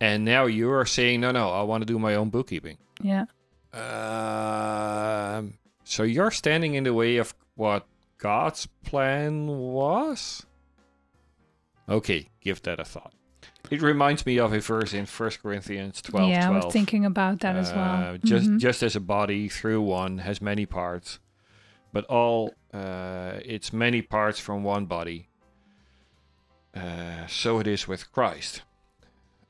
[0.00, 2.78] And now you are saying, no, no, I want to do my own bookkeeping.
[3.02, 3.24] Yeah.
[3.72, 7.84] Um, so you're standing in the way of what
[8.18, 10.46] God's plan was?
[11.88, 13.12] Okay, give that a thought.
[13.70, 16.62] It reminds me of a verse in 1 Corinthians 12 yeah, 12.
[16.62, 17.94] I was thinking about that as well.
[17.94, 18.58] Uh, just Mhm.
[18.58, 21.18] just as a body through one has many parts,
[21.92, 25.28] but all uh, its many parts from one body.
[26.74, 28.62] Uh, so it is with Christ.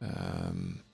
[0.00, 0.84] Um,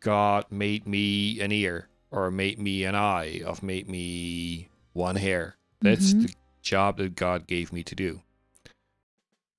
[0.00, 5.56] God made me an ear, or made me an eye, or made me one hair.
[5.80, 6.22] That's Mhm.
[6.22, 8.22] the job that God gave me to do.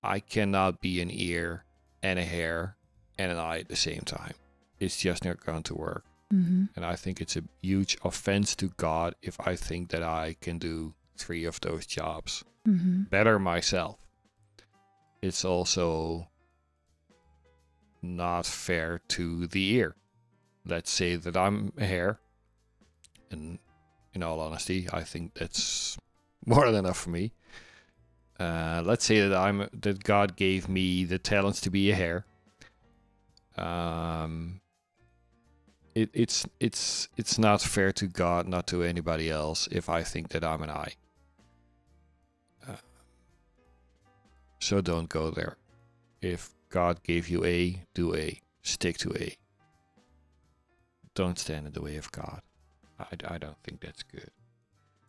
[0.02, 1.66] I cannot be an ear
[2.02, 2.77] and a hair
[3.18, 4.34] and an eye at the same time.
[4.80, 6.06] It's just not going to work.
[6.34, 6.70] Mhm.
[6.76, 10.58] And I think it's a huge offense to God if I think that I can
[10.60, 13.10] do three of those jobs Mhm.
[13.10, 13.98] better myself.
[15.22, 16.30] It's also
[18.02, 19.96] not fair to the ear.
[20.66, 22.20] Let's say that I'm a hair,
[23.32, 23.58] and
[24.14, 25.98] in all honesty, I think that's
[26.46, 27.32] more than enough for me.
[28.40, 32.26] Uh, let's say that I'm that God gave me the talents to be a hair.
[33.58, 34.62] Um,
[35.96, 40.30] it, it's it's it's not fair to God, not to anybody else, if I think
[40.30, 40.94] that I'm an eye.
[42.68, 42.76] Uh,
[44.60, 45.58] so don't go there.
[46.22, 48.42] If God gave you A, do A.
[48.62, 49.36] Stick to A.
[51.16, 52.42] Don't stand in the way of God.
[53.00, 54.30] I, I don't think that's good.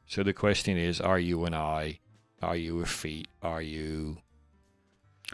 [0.06, 1.98] So the question is are you an eye?
[2.40, 3.28] Are you a feet?
[3.42, 4.18] Are you.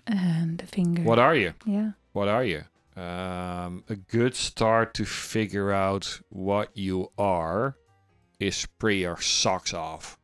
[0.06, 1.02] And the finger.
[1.02, 1.54] What are you?
[1.64, 1.92] yeah.
[2.12, 2.64] What are you?
[2.96, 7.76] Um, a good start to figure out what you are
[8.38, 10.16] is spray your socks off.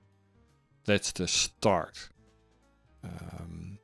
[0.85, 2.11] That's the start.
[3.03, 3.79] Um,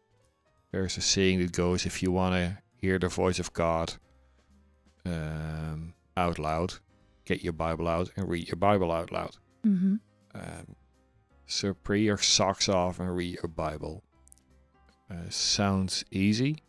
[0.71, 3.95] there's a saying that goes if you want to hear the voice of God
[5.05, 6.75] um, out loud,
[7.25, 9.37] get your Bible out and read your Bible out loud.
[9.65, 10.01] Mhm.
[10.35, 10.77] Um,
[11.47, 14.05] so pray your socks off and read your Bible.
[15.11, 16.63] Uh, sounds easy.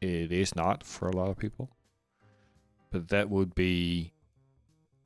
[0.00, 1.70] It is not for a lot of people,
[2.90, 4.14] but that would be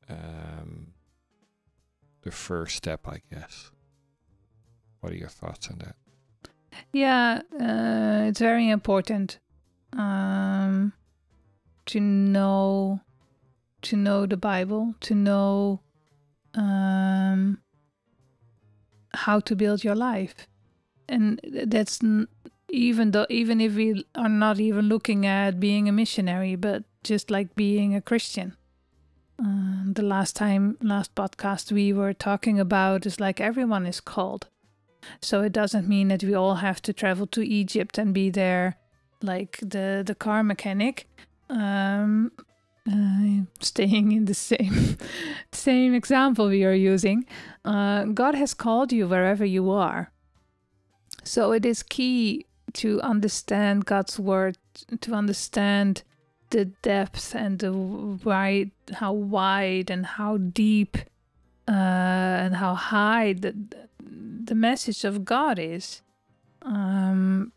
[0.08, 0.94] um,
[2.22, 3.70] the first step, I guess.
[5.00, 5.96] What are your thoughts on that?
[6.92, 9.38] Yeah, uh, it's very important
[9.92, 10.92] um,
[11.86, 13.00] to know
[13.82, 15.80] to know the Bible, to know
[16.54, 17.58] um,
[19.12, 20.46] how to build your life,
[21.08, 22.00] and that's
[22.74, 27.30] even though even if we are not even looking at being a missionary, but just
[27.30, 28.56] like being a Christian.
[29.38, 34.48] Uh, the last time, last podcast we were talking about is like everyone is called.
[35.20, 38.76] So it doesn't mean that we all have to travel to Egypt and be there
[39.22, 41.08] like the the car mechanic.
[41.48, 42.32] Um,
[42.90, 44.96] uh, staying in the same
[45.52, 47.26] same example we are using,
[47.64, 50.10] uh, God has called you wherever you are.
[51.24, 54.58] So it is key to understand God's word,
[55.00, 56.02] to understand
[56.50, 60.98] the depth and the wide, how wide and how deep
[61.66, 63.54] uh, and how high the
[64.44, 66.02] the message of God is.
[66.62, 67.52] Um,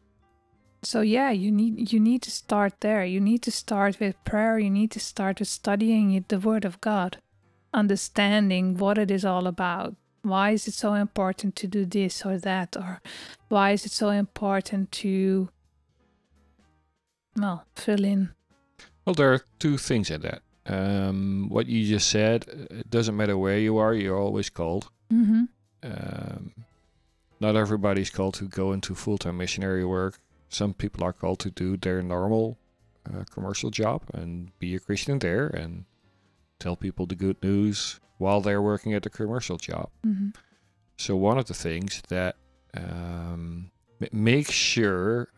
[0.84, 3.04] so yeah, you need you need to start there.
[3.06, 4.58] You need to start with prayer.
[4.60, 7.18] You need to start with studying the Word of God,
[7.74, 9.96] understanding what it is all about.
[10.28, 13.02] Why is it so important to do this or that, or
[13.48, 15.50] why is it so important to
[17.36, 18.30] well fill in?
[19.06, 20.42] Well, there are two things in that.
[20.66, 24.90] Um, what you just said, it doesn't matter where you are, you're always called.
[25.12, 25.44] Mm-hmm.
[25.84, 26.52] Um,
[27.40, 30.20] not everybody's called to go into full time missionary work.
[30.50, 32.58] Some people are called to do their normal
[33.08, 35.86] uh, commercial job and be a Christian there and
[36.60, 39.90] tell people the good news while they're working at the commercial job.
[40.06, 40.30] Mm-hmm.
[40.98, 42.36] So, one of the things that
[42.74, 43.72] um,
[44.12, 45.30] make sure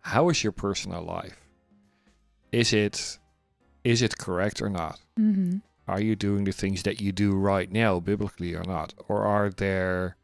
[0.00, 1.38] how is your personal life?
[2.50, 3.18] Is it
[3.84, 5.00] is it correct or not?
[5.18, 5.58] Mm-hmm.
[5.88, 8.94] Are you doing the things that you do right now biblically or not?
[9.08, 10.16] Or are there,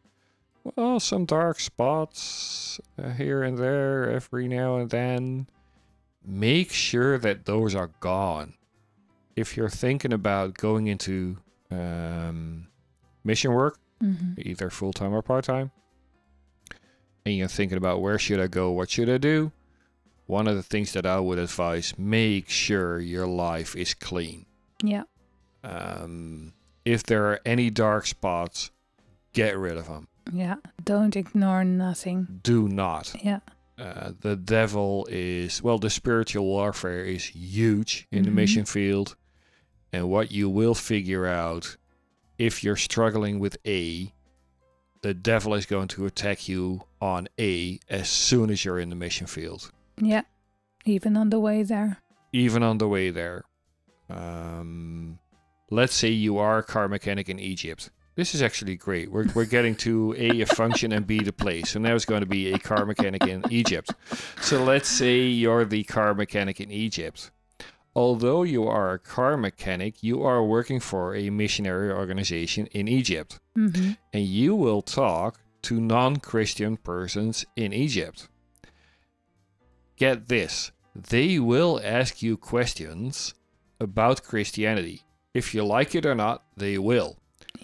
[0.63, 5.49] well, some dark spots uh, here and there every now and then?
[6.25, 8.55] Make sure that those are gone.
[9.35, 11.39] If you're thinking about going into
[11.71, 12.69] um,
[13.25, 14.35] mission work, Mm-hmm.
[14.39, 15.73] either full time or part time,
[17.27, 19.51] and you're thinking about where should I go, what should I do,
[20.27, 24.47] one of the things that I would advise make sure your life is clean.
[24.83, 25.03] Yeah.
[25.65, 26.53] Um,
[26.85, 28.71] if there are any dark spots,
[29.33, 30.07] get rid of them.
[30.33, 30.57] Yeah.
[30.85, 32.39] Don't ignore nothing.
[32.45, 33.17] Do not.
[33.25, 33.41] Yeah.
[33.77, 38.35] Uh, the devil is well, the spiritual warfare is huge in the Mhm.
[38.35, 39.17] mission field,
[39.93, 41.77] and what you will figure out
[42.39, 44.13] if you're struggling with A,
[45.03, 48.97] the devil is going to attack you on A as soon as you're in the
[48.97, 49.71] mission field,
[50.01, 50.23] Yeah.
[50.85, 51.99] Even on the way there.
[52.33, 53.45] even on the way there.
[54.09, 55.19] Um,
[55.71, 57.91] let's say you are a car mechanic in Egypt.
[58.15, 59.11] This is actually great.
[59.13, 61.71] We're, we're getting to A, a function, and B, the place.
[61.71, 63.93] So now it's going to be a car mechanic in Egypt.
[64.41, 67.31] So let's say you're the car mechanic in Egypt.
[67.99, 73.41] Although you are a car mechanic, you are working for a missionary organization in Egypt.
[73.57, 78.29] hmm And you will talk to non Christian persons in Egypt.
[79.97, 80.71] Get this
[81.13, 83.35] they will ask you questions
[83.81, 85.03] about Christianity.
[85.35, 87.19] If you like it or not, they will.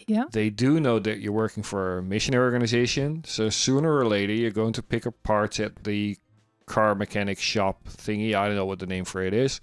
[0.06, 0.24] Yeah.
[0.30, 4.50] They do know that you're working for a missionary organization, so sooner or later you're
[4.62, 6.16] going to pick up parts at the
[6.66, 8.34] car mechanic shop thingy.
[8.34, 9.60] I don't know what the name for it is.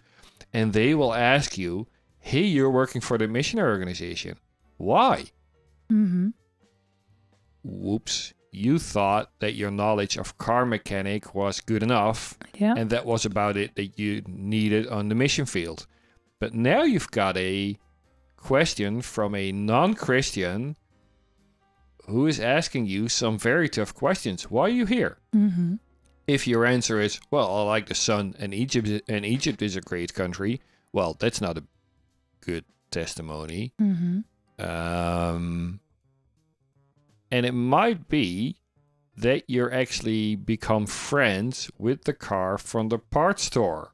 [0.54, 1.88] And they will ask you,
[2.20, 4.38] hey, you're working for the missionary organization.
[4.78, 5.26] Why?
[5.90, 6.30] hmm
[7.64, 8.34] Whoops.
[8.54, 12.74] You thought that your knowledge of car mechanic was good enough, Yeah.
[12.78, 15.88] and that was about it that you needed on the mission field.
[16.40, 17.78] But now you've got a
[18.36, 20.76] question from a non Christian
[22.08, 24.50] who is asking you some very tough questions.
[24.52, 25.18] Why are you here?
[25.32, 25.76] hmm
[26.28, 29.82] If your answer is, well, I like the sun and Egypt and Egypt is a
[29.82, 30.62] great country,
[30.94, 31.64] well, that's not a
[32.42, 33.74] good testimony.
[33.80, 34.20] hmm
[34.60, 35.80] Um,
[37.32, 38.58] and it might be
[39.18, 43.94] that you're actually become friends with the car from the parts store.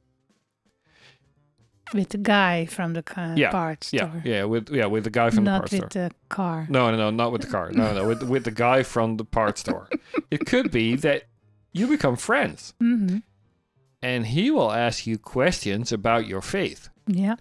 [1.94, 4.22] With the guy from the car Yeah, parts Yeah, store.
[4.26, 6.68] yeah, with yeah with the guy from the Not with the car.
[6.70, 7.72] No, no, no, not with the car.
[7.72, 9.88] No, no, with with the guy from the parts store.
[10.32, 11.24] It could be that
[11.74, 13.18] you become friends, hmm
[14.04, 16.90] and he will ask you questions about your faith.
[17.08, 17.36] Yeah.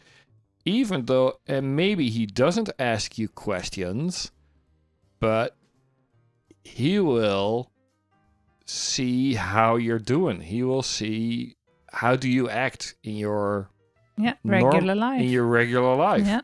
[0.64, 4.32] even though and maybe he doesn't ask you questions
[5.20, 5.54] but
[6.64, 7.70] he will
[8.64, 11.54] see how you're doing he will see
[11.92, 13.70] how do you act in your
[14.18, 14.34] Yeah.
[14.44, 15.20] Norm- Regular life.
[15.22, 16.40] in your regular life Yeah.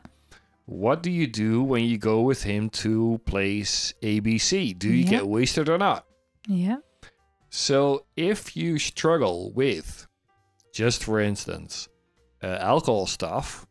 [0.65, 5.09] what do you do when you go with him to place abc do you Yeah.
[5.09, 6.05] get wasted or not
[6.47, 6.77] Yeah.
[7.55, 10.07] So if you struggle with,
[10.73, 11.87] just for instance,
[12.41, 13.67] uh, alcohol stuff,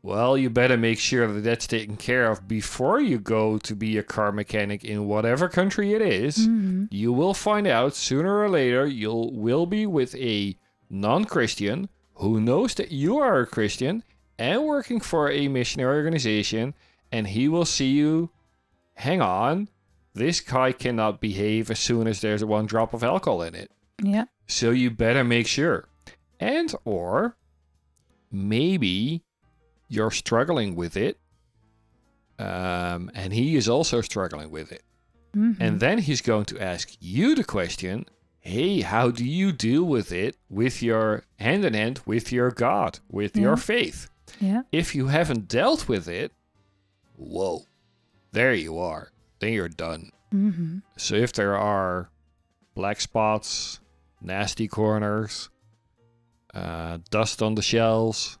[0.00, 3.98] well, you better make sure that that's taken care of before you go to be
[3.98, 6.46] a car mechanic in whatever country it is.
[6.46, 10.56] hmm You will find out sooner or later you'll will be with a
[10.88, 14.04] non-Christian who knows that you are a Christian
[14.38, 16.74] and working for a missionary organization
[17.10, 18.30] and he will see you
[18.94, 19.68] hang on
[20.14, 23.70] this guy cannot behave as soon as there's one drop of alcohol in it
[24.02, 24.24] Yeah.
[24.46, 25.88] so you better make sure
[26.38, 27.36] and or
[28.30, 29.22] maybe
[29.88, 31.18] you're struggling with it
[32.38, 34.82] um, and he is also struggling with it
[35.34, 38.06] hmm and then he's going to ask you the question
[38.42, 42.98] hey, how do you deal with it with your hand in hand with your God,
[43.10, 44.08] with your faith?
[44.40, 44.62] Yeah.
[44.72, 46.32] If you haven't dealt with it,
[47.16, 47.66] whoa,
[48.32, 49.10] there you are.
[49.40, 50.10] Then you're done.
[50.30, 52.10] hmm So if there are
[52.74, 53.80] black spots,
[54.20, 55.50] nasty corners,
[56.54, 58.38] uh, dust on the shelves,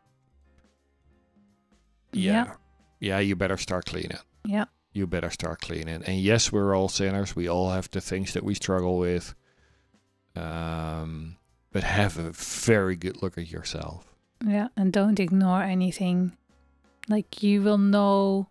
[2.12, 2.54] yeah, Yeah.
[3.00, 4.64] yeah, you better start cleaning Yeah.
[4.92, 6.02] you better start cleaning.
[6.04, 7.36] And yes, we're all sinners.
[7.36, 9.34] We all have the things that we struggle with.
[10.36, 11.36] Um,
[11.72, 14.04] but have a very good look at yourself.
[14.44, 14.68] Yeah.
[14.76, 16.36] And don't ignore anything.
[17.08, 18.48] Like you will know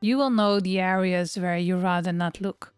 [0.00, 2.72] you will know the areas where you rather not look.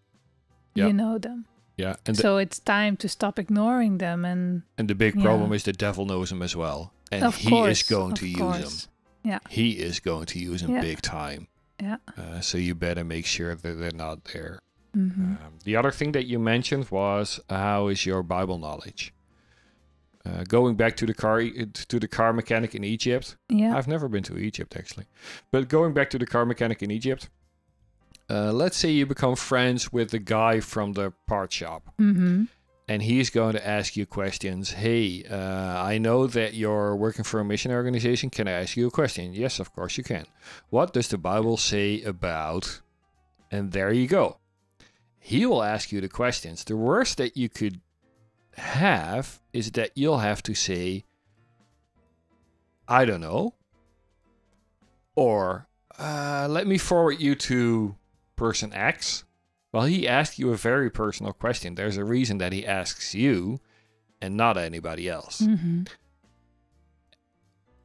[0.75, 0.87] Yeah.
[0.87, 1.47] You know them.
[1.77, 5.23] Yeah, and the, so it's time to stop ignoring them and and the big yeah.
[5.23, 8.27] problem is the devil knows them as well, and of he course is going to
[8.27, 8.89] use course.
[9.23, 9.39] Yeah.
[9.49, 10.81] He is going to use them Yeah.
[10.81, 11.47] big time.
[11.81, 11.99] Yeah.
[12.17, 14.59] Uh, so you better make sure that they're not there.
[14.95, 19.13] hmm Um, the other thing that you mentioned was how is your Bible knowledge?
[20.27, 23.77] Uh, going back to the car to the car mechanic in Egypt, Yeah.
[23.77, 25.07] I've never been to Egypt actually.
[25.53, 27.29] But going back to the car mechanic in Egypt,
[28.29, 32.45] uh, let's say you become friends with the guy from the part shop, hmm
[32.91, 34.71] and he's going to ask you questions.
[34.73, 35.37] Hey, uh,
[35.93, 38.31] I know that you're working for a mission organization.
[38.31, 39.35] Can I ask you a question?
[39.35, 40.25] Yes, of course you can.
[40.71, 42.81] What does the Bible say about?
[43.51, 44.39] And there you go.
[45.21, 46.65] He will ask you the questions.
[46.65, 47.81] The worst that you could
[48.59, 51.05] have is that you'll have to say,
[52.87, 53.55] I don't know.
[55.15, 55.67] Or
[55.99, 57.97] uh, let me forward you to
[58.37, 59.25] person X
[59.73, 61.75] Well, he asked you a very personal question.
[61.75, 63.61] There's a reason that he asks you
[64.21, 65.41] and not anybody else.
[65.41, 65.83] Mm-hmm.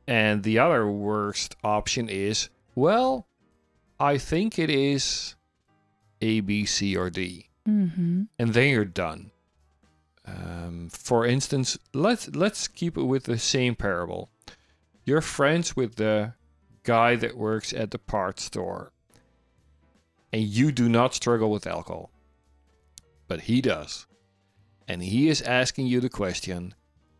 [0.07, 3.27] And the other worst option is, well,
[3.99, 5.35] I think it is
[6.21, 7.49] A, B, C, or D.
[7.67, 8.23] Mm-hmm.
[8.39, 9.31] And then you're done.
[10.25, 14.29] Um, for instance, let's let's keep it with the same parable.
[15.03, 16.33] You're friends with the
[16.83, 18.93] guy that works at the parts store,
[20.31, 22.09] and you do not struggle with alcohol,
[23.27, 24.07] but he does,
[24.87, 26.73] and he is asking you the question,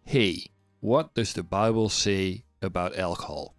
[0.06, 0.46] "Hey,
[0.80, 3.54] what does the Bible say about alcohol?"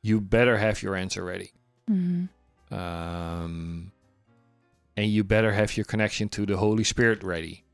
[0.00, 1.52] You better have your answer ready.
[1.88, 2.74] Mm-hmm.
[2.74, 3.92] Um,
[4.96, 7.64] and you better have your connection to the Holy Spirit ready.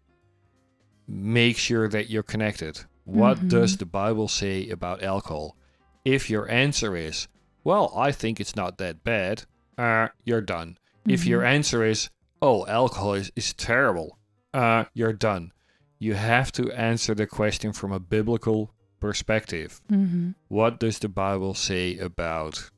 [1.06, 2.80] Make sure that you're connected.
[3.04, 3.48] What Mhm.
[3.48, 5.56] does the Bible say about alcohol?
[6.04, 7.28] If your answer is,
[7.64, 9.44] well, I think it's not that bad,
[9.78, 10.78] uh, you're done.
[11.06, 11.46] If your Mhm.
[11.46, 12.10] answer is,
[12.42, 14.18] oh, alcohol is, is terrible,
[14.52, 15.52] uh, you're done.
[15.98, 19.80] You have to answer the question from a biblical perspective.
[19.90, 20.32] Mm-hmm.
[20.48, 22.70] What does the Bible say about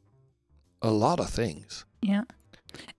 [0.80, 1.84] a lot of things?
[2.00, 2.24] Yeah.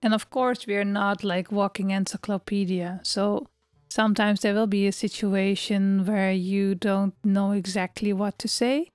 [0.02, 3.00] And of course, we're not like walking encyclopedia.
[3.02, 3.46] So
[3.88, 8.88] sometimes there will be a situation where you don't know exactly what to say.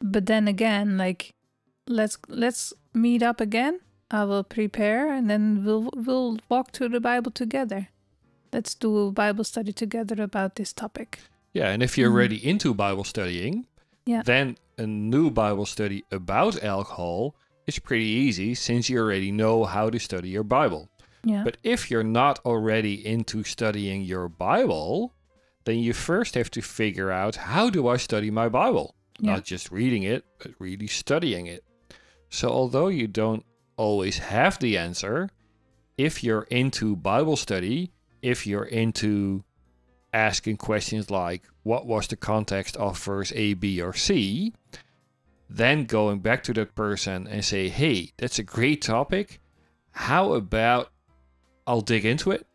[0.00, 1.30] But then again, like
[1.86, 3.80] let's let's meet up again.
[4.10, 7.88] I will prepare and then we'll we'll walk through the Bible together.
[8.52, 11.18] Let's do a Bible study together about this topic.
[11.54, 12.14] Yeah, and if you're Mhm.
[12.14, 13.66] already into Bible studying,
[14.06, 14.22] Yeah.
[14.22, 17.34] then a new Bible study about alcohol
[17.66, 20.88] is pretty easy since you already know how to study your Bible.
[21.24, 21.44] Yeah.
[21.44, 25.14] But if you're not already into studying your Bible,
[25.64, 28.94] then you first have to figure out how do I study my Bible?
[29.18, 29.34] Yeah.
[29.34, 31.64] Not just reading it, but really studying it.
[32.28, 33.44] So although you don't
[33.76, 35.28] always have the answer,
[35.96, 37.92] if you're into Bible study,
[38.22, 39.44] if you're into
[40.12, 44.52] asking questions like what was the context of verse A, B, or C,
[45.56, 49.40] then going back to that person and say, hey, that's a great topic.
[49.90, 50.90] How about
[51.66, 52.46] I'll dig into it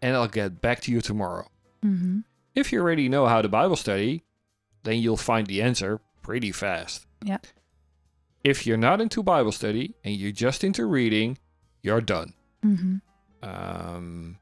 [0.00, 1.48] and I'll get back to you tomorrow?
[1.84, 2.20] mm-hmm.
[2.54, 4.22] If you already know how to Bible study,
[4.84, 7.04] then you'll find the answer pretty fast.
[7.24, 7.38] Yeah.
[8.44, 11.38] If you're not into Bible study and you're just into reading,
[11.82, 12.34] you're done.
[12.64, 12.96] Mm-hmm.
[13.42, 14.38] Um,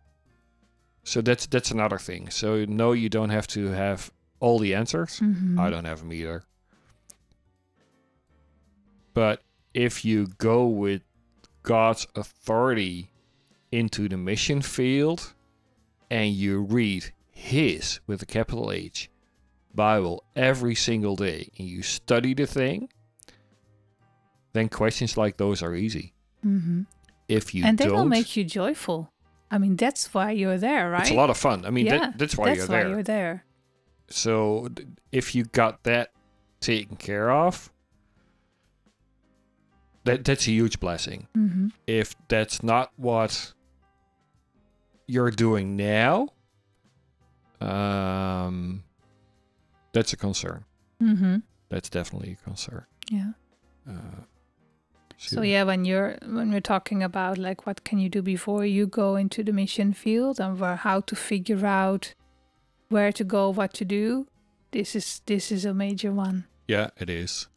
[1.04, 2.28] so that's that's another thing.
[2.28, 5.20] So no, you don't have to have all the answers.
[5.20, 5.58] Mm-hmm.
[5.58, 6.44] I don't have them either.
[9.14, 9.42] But
[9.74, 11.02] if you go with
[11.62, 13.10] God's authority
[13.70, 15.34] into the mission field
[16.10, 19.10] and you read His with a capital H
[19.74, 22.88] Bible every single day and you study the thing,
[24.52, 26.12] then questions like those are easy.
[26.44, 26.82] Mm-hmm.
[27.28, 29.10] If you and they will make you joyful.
[29.50, 31.02] I mean, that's why you're there, right?
[31.02, 31.66] it's a lot of fun.
[31.66, 32.88] I mean, yeah, that, that's why that's you're why there.
[32.88, 33.44] you're there.
[34.08, 34.68] So
[35.10, 36.10] if you got that
[36.60, 37.70] taken care of,
[40.04, 41.28] that that's a huge blessing.
[41.36, 41.68] Mm-hmm.
[41.86, 43.52] If that's not what
[45.06, 46.28] you're doing now,
[47.60, 48.82] um,
[49.92, 50.64] that's a concern.
[51.02, 51.36] Mm-hmm.
[51.68, 52.84] That's definitely a concern.
[53.10, 53.32] Yeah.
[53.88, 54.24] Uh,
[55.18, 58.86] So yeah, when you're when we're talking about like what can you do before you
[58.88, 62.14] go into the mission field and where, how to figure out
[62.88, 64.26] where to go, what to do,
[64.72, 66.44] this is this is a major one.
[66.68, 67.48] yeah, it is.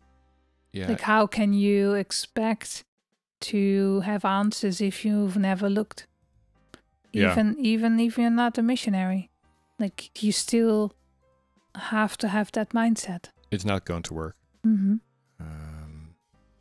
[0.76, 2.84] Yeah, Like how can you expect
[3.40, 6.08] to have answers if you've never looked?
[7.14, 7.32] Yeah.
[7.32, 9.30] Even even if you're not a missionary.
[9.80, 10.92] Like you still
[11.76, 13.32] have to have that mindset.
[13.52, 14.36] it's not going to work.
[14.68, 14.96] Mm-hmm.
[15.40, 16.16] um,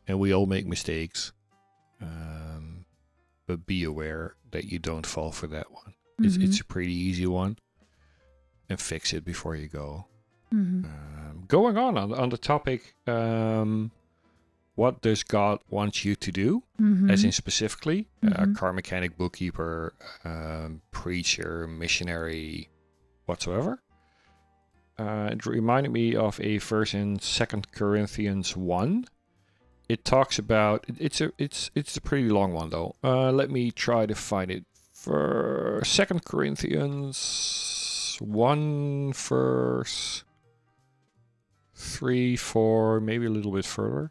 [0.07, 1.33] and we all make mistakes.
[2.01, 2.85] Um,
[3.47, 5.95] but be aware that you don't fall for that one.
[6.19, 6.45] It's Mm-hmm.
[6.45, 7.57] it's a pretty easy one,
[8.69, 10.07] and fix it before you go.
[10.53, 10.85] Mm-hmm.
[10.85, 13.91] Um, going on on, on the topic, um,
[14.75, 16.63] what does God want you to do?
[16.81, 17.11] Mm-hmm.
[17.11, 18.57] As in specifically, uh, Mhm.
[18.57, 19.95] car mechanic, bookkeeper,
[20.25, 22.69] um, preacher, missionary,
[23.27, 23.81] whatsoever.
[24.99, 29.05] Uh, it reminded me of a verse in Second Corinthians one.
[29.89, 32.95] It talks about it's a it's it's a pretty long one though.
[33.03, 34.65] Uh, let me try to find it.
[34.93, 40.25] For Second Corinthians one verse
[41.75, 44.11] three, four, maybe a little bit further.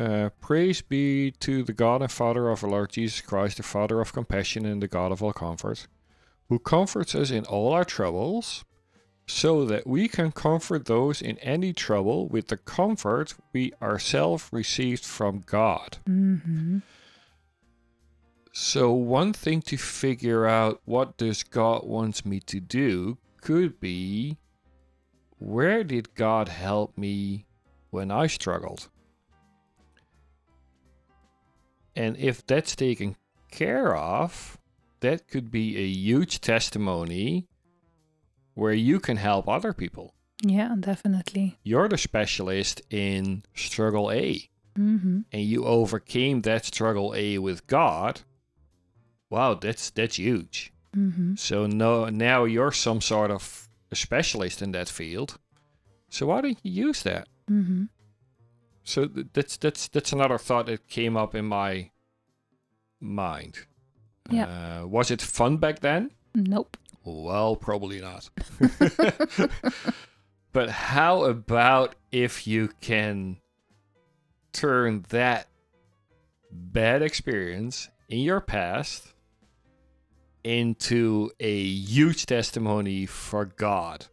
[0.00, 4.00] Uh, praise be to the God and Father of our Lord Jesus Christ, the Father
[4.00, 5.88] of compassion and the God of all comfort,
[6.48, 8.64] who comforts us in all our troubles,
[9.26, 15.04] so that we can comfort those in any trouble with the comfort we ourselves received
[15.04, 15.98] from God.
[16.08, 16.78] Mm-hmm.
[18.54, 24.38] So one thing to figure out what does God wants me to do could be
[25.36, 27.44] where did God help me
[27.90, 28.88] when I struggled?
[32.00, 33.16] And if that's taken
[33.50, 34.58] care of,
[35.00, 37.46] that could be a huge testimony
[38.54, 40.14] where you can help other people.
[40.42, 41.58] Yeah, definitely.
[41.62, 44.48] You're the specialist in struggle A,
[44.78, 45.18] Mm-hmm.
[45.32, 48.20] and you overcame that struggle A with God.
[49.28, 50.72] Wow, that's that's huge.
[50.96, 51.34] Mm-hmm.
[51.34, 55.38] So no, now you're some sort of a specialist in that field.
[56.08, 57.26] So why don't you use that?
[57.50, 57.84] Mm-hmm.
[58.84, 61.90] So that's that's that's another thought that came up in my
[63.00, 63.58] mind.
[64.82, 66.10] Uh, was it fun back then?
[66.34, 66.76] Nope.
[67.04, 68.28] Well, probably not.
[70.52, 73.38] but how about if you can
[74.52, 75.48] turn that
[76.50, 79.14] bad experience in your past
[80.44, 84.06] into a huge testimony for God?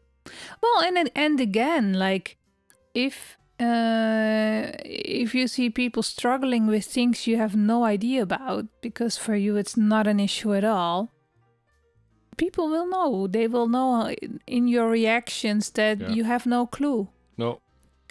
[0.62, 2.38] Well, and- and again, like
[2.94, 9.18] if uh, if you see people struggling with things you have no idea about because
[9.18, 11.10] for you it's not an issue at all,
[12.38, 13.28] people will know.
[13.28, 16.10] They will know in- in your reactions that Yeah.
[16.16, 17.08] you have no clue.
[17.38, 17.60] No.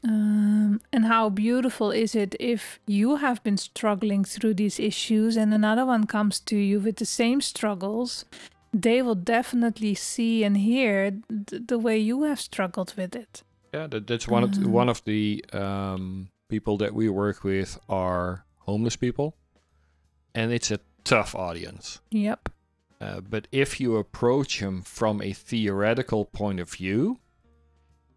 [0.05, 5.55] Um, and how beautiful is it if you have been struggling through these issues and
[5.55, 8.25] another one comes to you with the same struggles?
[8.73, 11.11] They will definitely see and hear
[11.47, 13.43] th- the way you have struggled with it.
[13.77, 17.45] Yeah, that, that's one of the, Um, one of the um, people that we work
[17.45, 19.37] with are homeless people,
[20.35, 22.01] and it's a tough audience.
[22.11, 22.49] Yep.
[23.03, 27.19] Uh, but if you approach them from a theoretical point of view,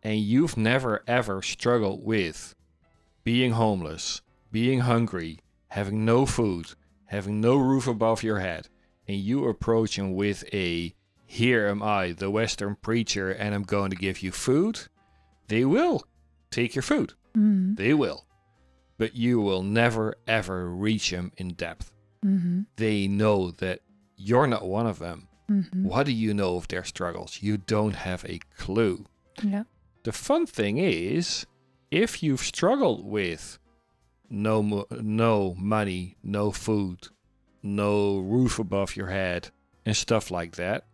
[0.02, 2.56] and you've never ever struggled with
[3.26, 4.22] being homeless,
[4.54, 6.68] being hungry, having no food,
[7.08, 8.70] having no roof above your head,
[9.10, 10.96] and you approach them with a
[11.26, 14.88] here am I, the Western preacher, and I'm going to give you food,
[15.50, 16.04] they will
[16.52, 17.14] take your food.
[17.38, 17.76] Mm-hmm.
[17.76, 18.26] They will.
[18.98, 21.92] But you will never ever reach them in depth.
[22.26, 22.62] Mm-hmm.
[22.78, 23.82] They know that
[24.16, 25.28] you're not one of them.
[25.50, 25.84] Mm-hmm.
[25.84, 27.40] What do you know of their struggles?
[27.42, 29.06] You don't have a clue.
[29.44, 29.64] Yeah.
[30.04, 31.46] The fun thing is,
[31.92, 33.58] if you've struggled with
[34.30, 37.08] no mo- no money, no food,
[37.64, 39.50] no roof above your head,
[39.86, 40.86] and stuff like that,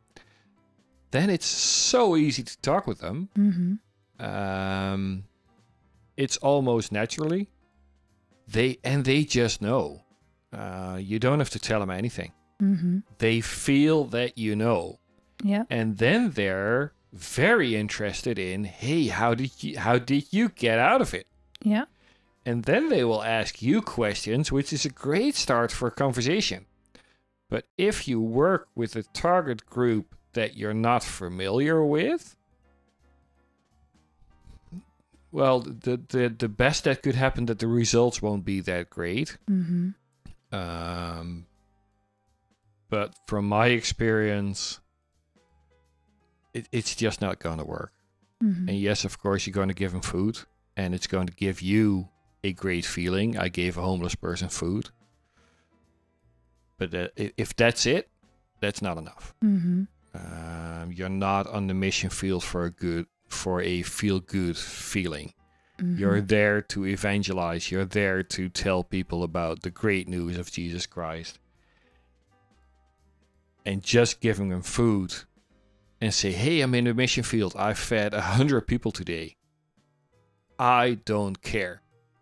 [1.11, 3.29] then it's so easy to talk with them.
[3.37, 3.73] Mm-hmm.
[4.19, 5.25] Um,
[6.17, 7.49] it's almost naturally.
[8.47, 10.03] They and they just know.
[10.53, 12.31] Uh, you don't have to tell them anything.
[12.61, 12.99] Mm-hmm.
[13.17, 14.99] They feel that you know
[15.43, 15.63] Yeah.
[15.69, 21.01] and then they're very interested in hey how did you how did you get out
[21.01, 21.27] of it
[21.63, 21.85] Yeah.
[22.45, 26.65] and then they will ask you questions which is a great start for a conversation
[27.49, 32.35] but if you work with a target group that you're not familiar with
[35.35, 39.37] well the the, the best that could happen that the results won't be that great
[39.49, 39.89] Mm-hmm.
[40.57, 41.45] um,
[42.89, 44.79] but from my experience,
[46.53, 47.91] it, it's just not going to work.
[48.43, 48.69] Mm-hmm.
[48.69, 50.39] And yes, of course, you're going to give them food,
[50.77, 52.09] and it's going to give you
[52.43, 53.37] a great feeling.
[53.37, 54.91] I gave a homeless person food.
[56.77, 57.07] But uh,
[57.37, 58.09] if that's it,
[58.61, 59.33] that's not enough.
[59.43, 59.83] Mm-hmm.
[60.13, 65.33] Um, you're not on the mission field for a good for a feel good feeling.
[65.79, 65.97] Mm-hmm.
[65.99, 67.69] You're there to evangelize.
[67.71, 71.39] You're there to tell people about the great news of Jesus Christ.
[73.65, 75.13] And just giving them food
[75.99, 77.55] and say, hey, I'm in the mission field.
[77.57, 79.35] I fed a hundred people today.
[80.59, 81.81] I don't care.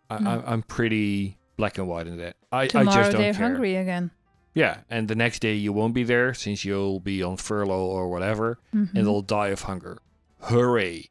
[0.09, 0.29] I, No.
[0.45, 2.37] I, I'm pretty black and white in that.
[2.51, 3.49] I, I Tomorrow just don't they're care.
[3.49, 4.11] hungry again.
[4.55, 8.09] Yeah, and the next day you won't be there since you'll be on furlough or
[8.09, 8.95] whatever Mm-hmm.
[8.97, 9.97] and they'll die of hunger.
[10.43, 11.09] Hooray!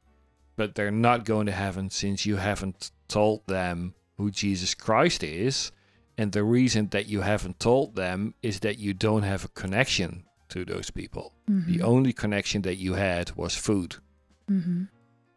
[0.56, 5.72] But they're not going to heaven since you haven't told them who Jesus Christ is.
[6.18, 10.24] And the reason that you haven't told them is that you don't have a connection
[10.50, 11.32] to those people.
[11.50, 11.72] Mm-hmm.
[11.72, 13.96] The only connection that you had was food.
[14.50, 14.84] Mm-hmm.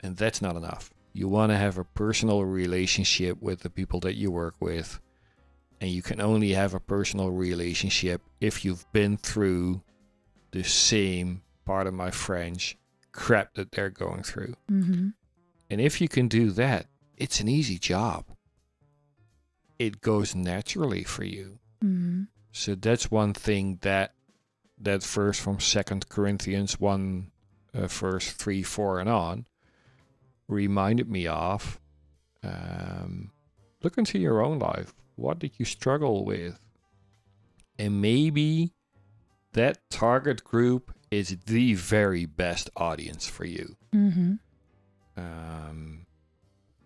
[0.04, 0.92] And that's not enough.
[1.14, 5.00] You want to have a personal relationship with the people that you work with.
[5.80, 9.82] And you can only have a personal relationship if you've been through
[10.52, 12.78] the same, part of my French,
[13.16, 14.56] crap that they're going through.
[14.70, 15.10] Mm-hmm.
[15.70, 16.88] And if you can do that,
[17.18, 18.26] it's an easy job.
[19.80, 21.60] It goes naturally for you.
[21.84, 22.24] Mm-hmm.
[22.52, 24.14] So that's one thing that
[24.78, 27.32] that verse from Second Corinthians one,
[27.74, 29.48] uh, verse three, four, and on,
[30.48, 31.80] reminded me of.
[32.44, 33.32] Um,
[33.82, 34.94] look into your own life.
[35.16, 36.60] What did you struggle with?
[37.80, 38.74] And maybe
[39.54, 43.76] that target group is the very best audience for you.
[43.94, 44.34] Mm-hmm.
[45.18, 46.06] Um,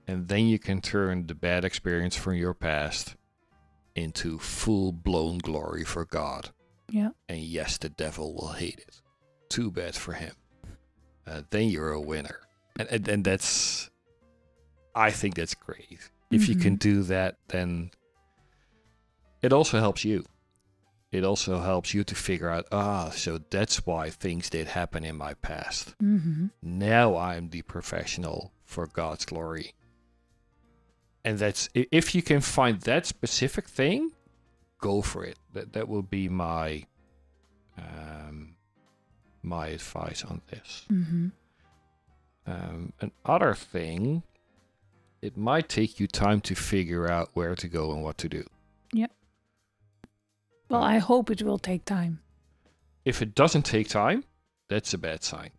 [0.08, 3.16] and then you can turn the bad experience from your past
[3.96, 6.50] into full blown glory for God.
[6.90, 7.10] Yeah.
[7.28, 9.02] And yes, the devil will hate it.
[9.50, 10.34] Too bad for him.
[11.26, 12.40] Uh, then you're a winner.
[12.78, 13.90] And, and, and that's,
[14.96, 16.10] I think that's great.
[16.32, 17.90] If you can do that, then
[19.42, 20.26] it also helps you.
[21.12, 25.18] It also helps you to figure out, ah, so that's why things did happen in
[25.18, 25.98] my past.
[25.98, 26.48] Mm-hmm.
[26.62, 29.74] Now I'm the professional for God's glory.
[31.26, 34.12] And that's if you can find that specific thing,
[34.80, 35.38] go for it.
[35.54, 36.86] That that will be my
[37.78, 38.56] um,
[39.42, 40.86] my advice on this.
[40.92, 41.28] Mm-hmm.
[42.48, 42.94] Um,
[43.26, 44.24] another thing,
[45.22, 48.46] it might take you time to figure out where to go and what to do.
[50.70, 52.20] Well, I hope it will take time.
[53.06, 54.24] If it doesn't take time,
[54.68, 55.50] that's a bad sign.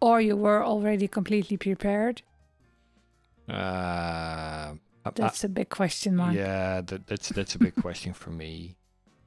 [0.00, 2.22] Or you were already completely prepared.
[3.48, 6.34] Uh, I- I- That's a big question mark.
[6.34, 8.76] yeah, that, that's that's a big question for me.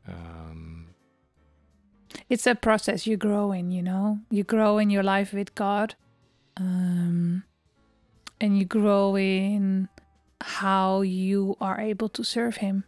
[0.07, 0.87] Um,
[2.29, 4.19] It's a process you grow in, you know?
[4.31, 5.95] You grow in your life with God.
[6.57, 7.43] Um,
[8.39, 9.89] and you grow in
[10.41, 12.85] how you are able to serve Him.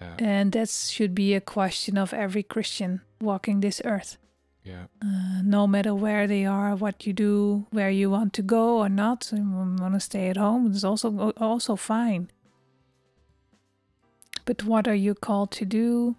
[0.00, 4.16] Yeah, And that should be a question of every Christian walking this earth.
[4.64, 8.78] yeah, Uh, no matter where they are, what you do, where you want to go
[8.78, 12.28] or not, want to stay at home, it's also also fine.
[14.44, 16.16] But what are you called to do?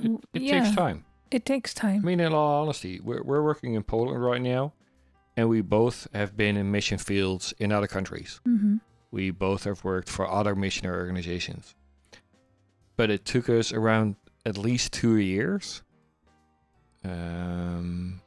[0.00, 1.04] it, it yeah, takes time.
[1.30, 2.00] It takes time.
[2.02, 4.72] I mean, in all honesty, we're we're working in Poland right now,
[5.36, 8.40] and we both have been in mission fields in other countries.
[8.44, 8.76] hmm
[9.12, 11.74] We both have worked for other missionary organizations,
[13.00, 15.82] but it took us around at least two years.
[17.02, 18.20] Um,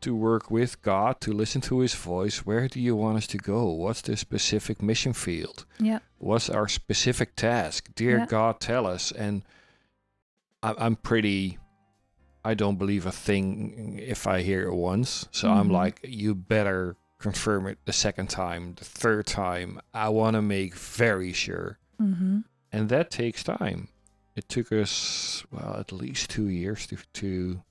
[0.00, 2.46] to work with God, to listen to His voice.
[2.46, 3.64] Where do you want us to go?
[3.64, 5.66] What's the specific mission field?
[5.80, 5.98] Yeah.
[6.18, 7.88] What's our specific task?
[7.96, 8.26] Dear Yeah.
[8.26, 9.10] God, tell us.
[9.10, 9.42] And
[10.62, 11.58] I- I'm pretty.
[12.44, 15.26] I don't believe a thing if I hear it once.
[15.32, 15.72] So I'm Mhm.
[15.72, 19.80] like, you better confirm it the second time, the third time.
[19.94, 21.78] I want to make very sure.
[21.98, 22.40] hmm
[22.72, 23.88] And that takes time.
[24.36, 27.62] It took us, well, at least two years to, to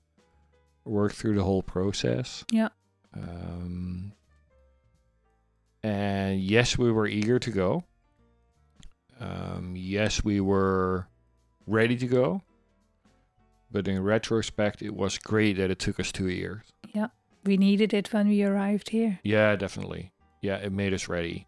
[0.84, 2.44] work through the whole process.
[2.50, 2.68] Yeah.
[3.14, 4.12] Um,
[5.82, 7.84] and yes, we were eager to go.
[9.18, 11.08] Um, yes, we were
[11.66, 12.42] ready to go.
[13.72, 16.62] But in retrospect, it was great that it took us two years.
[17.44, 19.18] We needed it when we arrived here.
[19.22, 20.12] Yeah, definitely.
[20.42, 21.46] Yeah, it made us ready.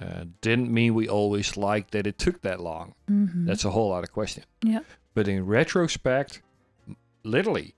[0.00, 2.94] Uh, didn't mean we always liked that it took that long.
[3.08, 4.44] hmm That's a whole other question.
[4.62, 4.80] Yeah.
[5.14, 6.42] But in retrospect,
[7.24, 7.74] literally,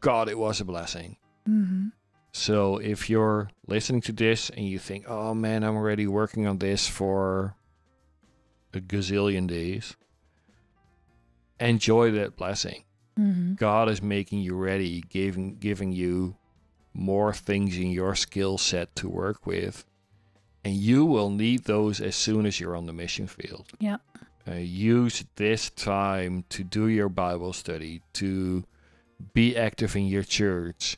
[0.00, 1.16] God, it was a blessing.
[1.44, 1.88] hmm
[2.32, 6.58] So if you're listening to this and you think, oh man, I'm already working on
[6.58, 7.54] this for
[8.74, 9.96] a gazillion days,
[11.60, 12.84] enjoy that blessing.
[13.16, 16.36] hmm God is making you ready, giving giving you
[16.96, 19.84] more things in your skill set to work with.
[20.64, 23.66] And you will need those as soon as you're on the mission field.
[23.78, 23.98] Yeah.
[24.48, 28.64] Uh, use this time to do your Bible study, to
[29.34, 30.96] be active in your church,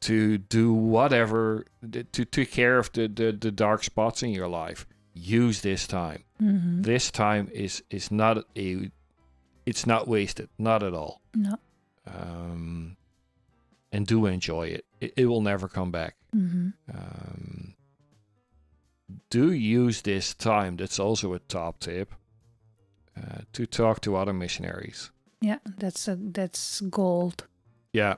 [0.00, 1.64] to do whatever,
[2.12, 4.86] to take care of the, the, the dark spots in your life.
[5.14, 6.24] Use this time.
[6.38, 8.90] hmm This time is is not a,
[9.64, 11.56] it's not wasted, not at all No.
[12.06, 12.96] um,
[13.92, 14.84] and do enjoy it.
[15.00, 15.12] it.
[15.16, 16.16] It will never come back.
[16.32, 17.74] hmm Um,
[19.30, 20.76] do use this time.
[20.76, 22.12] That's also a top tip
[23.16, 25.10] uh, to talk to other missionaries.
[25.40, 27.46] Yeah, that's a that's gold.
[27.92, 28.14] Yeah,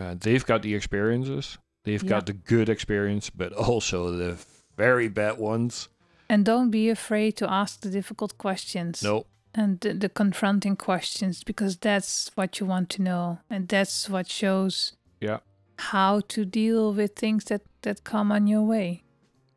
[0.00, 1.58] uh, they've got the experiences.
[1.84, 2.10] They've Yeah.
[2.16, 4.36] got the good experience, but also the
[4.76, 5.88] very bad ones.
[6.28, 9.02] And don't be afraid to ask the difficult questions.
[9.02, 14.08] No, and the, the confronting questions because that's what you want to know and that's
[14.10, 15.38] what shows Yeah.
[15.78, 19.02] how to deal with things that that come on your way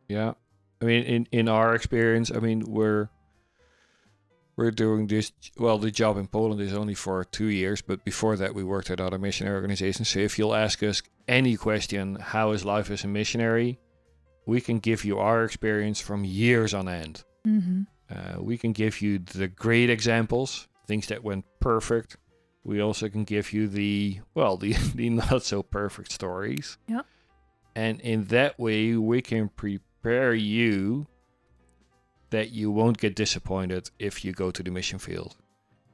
[0.07, 0.33] Yeah.
[0.81, 3.09] I mean in in our experience, I mean we're
[4.57, 8.35] we're doing this well the job in Poland is only for 2 years, but before
[8.37, 10.09] that we worked at other missionary organizations.
[10.09, 13.79] So if you'll ask us any question, how is life as a missionary?
[14.45, 17.23] We can give you our experience from years on end.
[17.47, 17.81] mm-hmm.
[18.13, 22.17] Uh, we can give you the great examples, things that went perfect.
[22.63, 26.77] We also can give you the well, the the not so perfect stories.
[26.87, 27.01] Yeah.
[27.75, 31.07] And in that way, we can prepare you
[32.31, 35.35] that you won't get disappointed if you go to the mission field.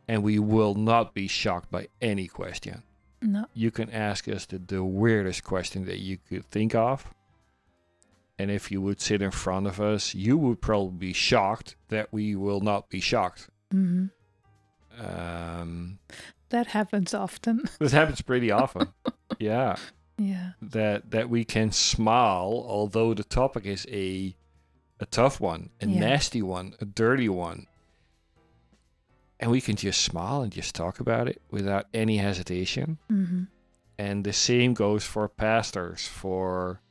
[0.08, 2.84] And we will not be shocked by any question.
[3.22, 3.46] No.
[3.54, 7.14] You can ask us the, the weirdest question that you could think of.
[8.40, 12.14] And if you would sit in front of us, you would probably be shocked that
[12.14, 13.50] we will not be shocked.
[13.72, 14.06] hmm
[15.00, 16.00] Um,
[16.50, 17.64] That happens often.
[17.80, 18.94] this happens pretty often.
[19.40, 19.76] yeah.
[20.18, 20.52] yeah.
[20.62, 24.36] that that we can smile although the topic is a
[25.00, 26.00] a tough one a Yeah.
[26.00, 27.68] nasty one a dirty one
[29.40, 33.44] and we can just smile and just talk about it without any hesitation hmm
[34.00, 36.82] and the same goes for pastors for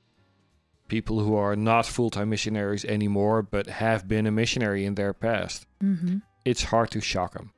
[0.88, 5.66] people who are not full-time missionaries anymore but have been a missionary in their past
[5.80, 7.50] hmm it's hard to shock them.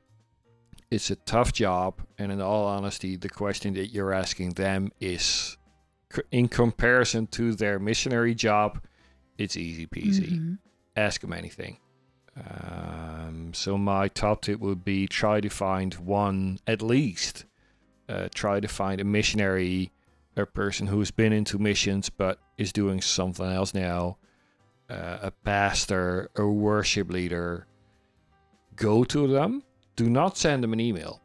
[0.91, 5.57] It's a tough job, and in all honesty, the question that you're asking them is,
[6.31, 8.81] in comparison to their missionary job,
[9.37, 10.37] it's easy peasy.
[10.37, 10.53] hmm
[10.95, 11.77] Ask them anything.
[12.35, 17.45] Um, so my top tip would be try to find one at least.
[18.07, 19.91] Uh, try to find a missionary,
[20.35, 24.17] a person who's been into missions but is doing something else now.
[24.89, 27.67] Uh, a pastor, a worship leader.
[28.75, 29.63] Go to them.
[29.99, 31.21] Do not send them an email.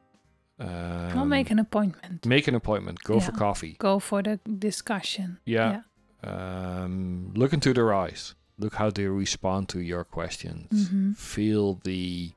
[0.59, 2.27] Um, I'll make an appointment.
[2.27, 2.99] make an appointment.
[3.05, 3.77] Go for coffee.
[3.79, 5.39] Go for the discussion.
[5.47, 5.83] Yeah.
[6.25, 8.35] Um, look into their eyes.
[8.59, 10.89] Look how they respond to your questions.
[10.89, 12.33] hmm Feel the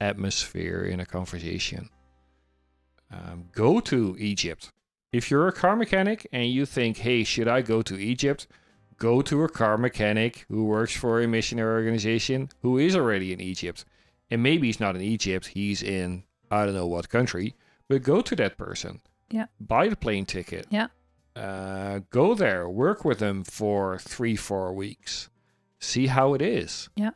[0.00, 1.90] atmosphere in a conversation.
[3.10, 4.70] Um, go to Egypt.
[5.12, 8.46] If you're a car mechanic and you think, hey, should I go to Egypt?
[8.96, 13.40] Go to a car mechanic who works for a missionary organization who is already in
[13.40, 13.84] Egypt.
[14.34, 17.54] And maybe he's not in Egypt, he's in I don't know what country,
[17.88, 19.00] but go to that person.
[19.30, 19.46] Yeah.
[19.60, 20.66] Buy the plane ticket.
[20.70, 20.88] Yeah.
[21.36, 25.30] Uh, go there, work with them for three, four weeks.
[25.78, 26.88] See how it is.
[26.96, 27.10] Yeah.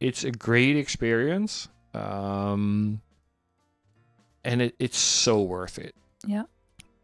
[0.00, 1.68] It's a great experience.
[1.94, 3.00] Um,
[4.44, 5.94] and it, it's so worth it.
[6.26, 6.46] Yeah.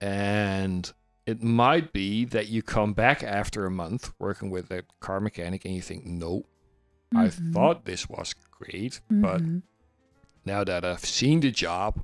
[0.00, 0.92] And
[1.26, 5.64] it might be that you come back after a month working with a car mechanic
[5.64, 6.04] and you think,
[7.12, 9.62] nope, I thought this was great, but Mhm.
[10.44, 12.02] now that I've seen the job,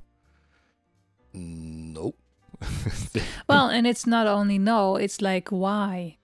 [1.33, 2.17] nope.
[3.47, 6.17] well, and it's not only no, it's like why.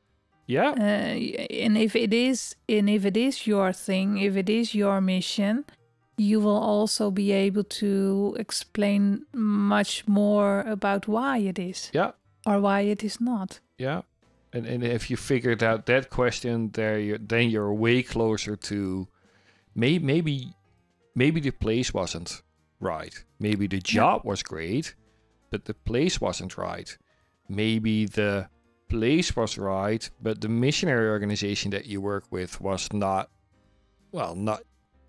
[0.48, 1.16] yeah, Uh,
[1.64, 5.64] and if it is, and if it is your thing, if it is your mission,
[6.18, 12.12] you will also be able to explain much more about why it is yeah,
[12.46, 13.60] or why it is not.
[13.78, 14.02] yeah.
[14.54, 19.08] And and if you figured out that question, there, you then you're way closer to,
[19.74, 20.54] may, maybe,
[21.16, 22.44] maybe the place wasn't
[22.80, 23.24] right.
[23.40, 24.94] Maybe the job was great,
[25.50, 26.96] but the place wasn't right.
[27.50, 28.48] Maybe the
[28.90, 33.32] place was right, but the missionary organization that you work with was not,
[34.12, 34.62] well, not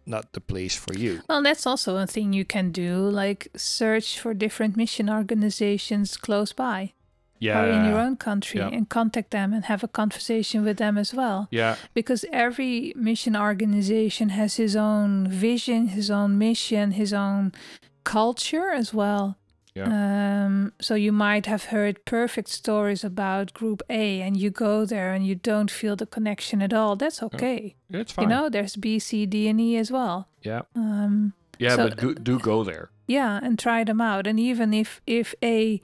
[0.07, 1.21] not the place for you.
[1.29, 6.53] Well, that's also a thing you can do, like search for different mission organizations close
[6.55, 6.94] by
[7.41, 8.69] Yeah, or in your own country Yeah.
[8.73, 11.47] and contact them and have a conversation with them as well.
[11.51, 17.53] yeah, because every mission organization has his own vision, his own mission, his own
[18.05, 19.37] culture as well.
[19.77, 25.13] Um, so you might have heard perfect stories about Group A, and you go there
[25.13, 26.95] and you don't feel the connection at all.
[26.97, 27.75] That's okay.
[27.91, 28.23] it's fine.
[28.23, 30.29] You know, there's B, C, D, and E as well.
[30.43, 32.91] yeah, Um, yeah, So- but go, do go there.
[33.09, 34.27] yeah, and try them out.
[34.29, 35.83] And even if if A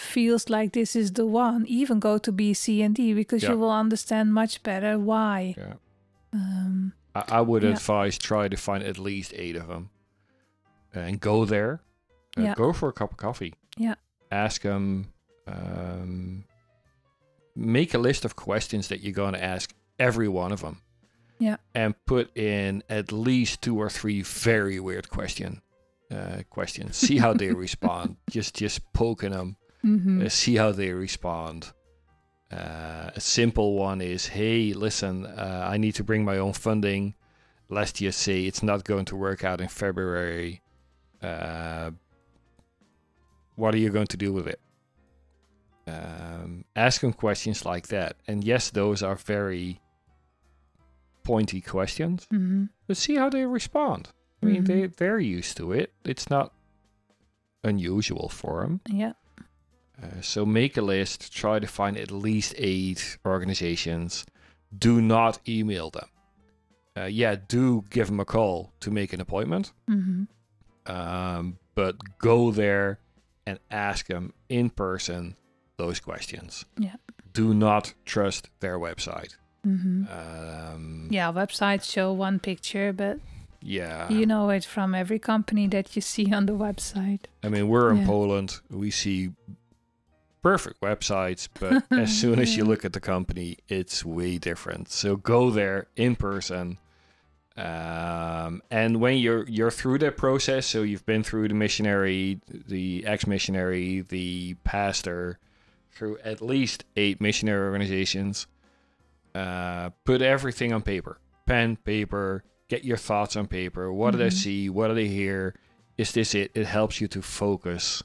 [0.00, 3.50] feels like this is the one, even go to B, C, and D because Yeah.
[3.52, 5.54] you will understand much better why.
[5.56, 5.74] Yeah.
[6.32, 7.70] Um, I, I would Yeah.
[7.70, 9.90] advise try to find at least eight of them,
[10.94, 11.80] and go there.
[12.36, 12.54] Uh, Yeah.
[12.54, 13.54] Go for a cup of coffee.
[13.76, 13.94] Yeah.
[14.30, 15.12] Ask them.
[15.46, 16.44] Um,
[17.56, 20.80] make a list of questions that you're going to ask every one of them.
[21.38, 21.56] Yeah.
[21.74, 25.62] And put in at least two or three very weird question
[26.10, 26.96] uh, questions.
[26.96, 28.16] See how they respond.
[28.30, 29.56] Just just poking them.
[29.84, 30.24] Mhm.
[30.24, 31.72] uh, see how they respond.
[32.52, 37.14] Uh, a simple one is, hey, listen, uh, I need to bring my own funding.
[37.68, 40.60] Let's just say it's not going to work out in February.
[41.22, 41.92] Uh,
[43.54, 44.60] what are you going to do with it?
[45.86, 48.16] Um, ask them questions like that.
[48.26, 49.80] And yes, those are very
[51.22, 52.70] pointy questions, Mhm.
[52.86, 54.08] but see how they respond.
[54.42, 54.66] I mean, Mhm.
[54.66, 55.92] they, they're used to it.
[56.04, 56.52] It's not
[57.62, 58.80] unusual for them.
[58.88, 59.12] Yeah.
[60.02, 64.24] Uh, so make a list, try to find at least eight organizations.
[64.76, 66.08] Do not email them.
[66.96, 70.24] Uh, yeah, do give them a call to make an appointment, hmm
[70.86, 72.98] um, but go there
[73.46, 75.36] and ask them in person
[75.76, 76.64] those questions.
[76.78, 76.96] Yeah.
[77.32, 79.36] Do not trust their website.
[79.62, 83.18] hmm Um, Yeah, websites show one picture, but
[83.62, 84.08] yeah.
[84.10, 87.26] you know it from every company that you see on the website.
[87.44, 88.06] I mean, we're in Yeah.
[88.06, 88.60] Poland.
[88.70, 89.30] We see
[90.42, 94.90] perfect websites, but as soon as you look at the company, it's way different.
[94.90, 96.78] So go there in person.
[97.56, 103.04] Um, and when you're you're through that process, so you've been through the missionary, the
[103.04, 105.38] ex-missionary, the pastor,
[105.90, 108.46] through at least eight missionary organizations.
[109.34, 112.44] Uh, put everything on paper, pen, paper.
[112.68, 113.92] Get your thoughts on paper.
[113.92, 114.68] What did I see?
[114.68, 115.56] What did I hear?
[115.98, 116.52] Is this it?
[116.54, 118.02] It helps you to focus.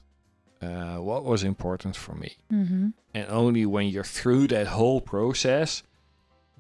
[0.65, 2.29] Uh, what was important for me?
[2.49, 5.83] hmm And only when you're through that whole process,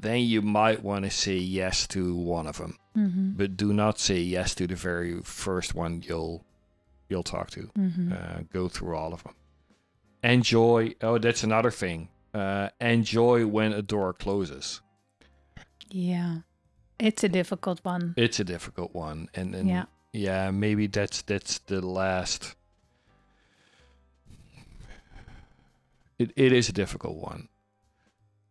[0.01, 1.99] then you might want to say yes to
[2.37, 2.77] one of them.
[2.93, 6.43] hmm But do not say yes to the very first one you'll
[7.09, 7.61] you'll talk to.
[7.75, 9.33] hmm Uh, go through all of them.
[10.23, 10.93] Enjoy.
[11.01, 12.09] Oh, that's another thing.
[12.33, 14.81] Uh, enjoy when a door closes.
[15.89, 16.39] yeah,
[16.99, 18.13] it's a difficult one.
[18.17, 19.85] It's a difficult one, and, and Yeah.
[20.13, 22.55] yeah, maybe that's that's the last.
[26.17, 27.49] It it is a difficult one.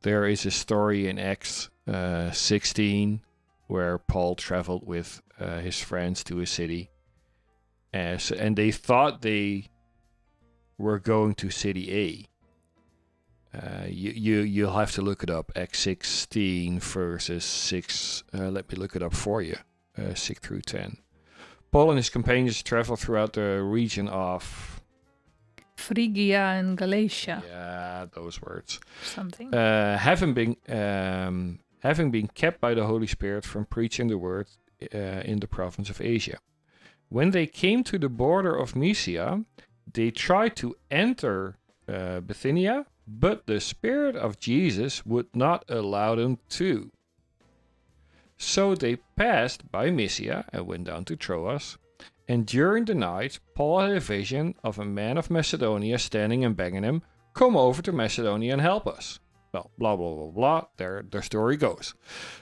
[0.02, 3.22] There is a story in Acts uh, 16
[3.66, 6.90] where Paul traveled with uh, his friends to a city,
[7.92, 9.70] as and they thought they
[10.76, 12.28] were going to city A.
[13.56, 15.52] Uh, you you you'll have to look it up.
[15.56, 18.24] Acts 16 verses 6.
[18.34, 19.56] Uh, let me look it up for you.
[19.96, 20.98] Uh, 6 through 10.
[21.70, 24.73] Paul and his companions traveled throughout the region of
[25.76, 28.80] Phrygia and Galatia, yeah those words.
[29.02, 29.52] something.
[29.54, 34.46] Uh, having been um, having been kept by the Holy Spirit from preaching the word
[34.94, 36.38] uh, in the province of Asia.
[37.08, 39.44] When they came to the border of Mysia,
[39.92, 41.56] they tried to enter
[41.88, 46.90] uh, Bithynia, but the Spirit of Jesus would not allow them to.
[48.36, 51.78] So they passed by Mysia and went down to Troas.
[52.26, 56.56] And during the night, Paul had a vision of a man of Macedonia standing and
[56.56, 57.02] begging him,
[57.34, 59.18] Come over to Macedonia and help us.
[59.52, 60.64] Well, blah, blah, blah, blah.
[60.76, 61.94] There, the story goes.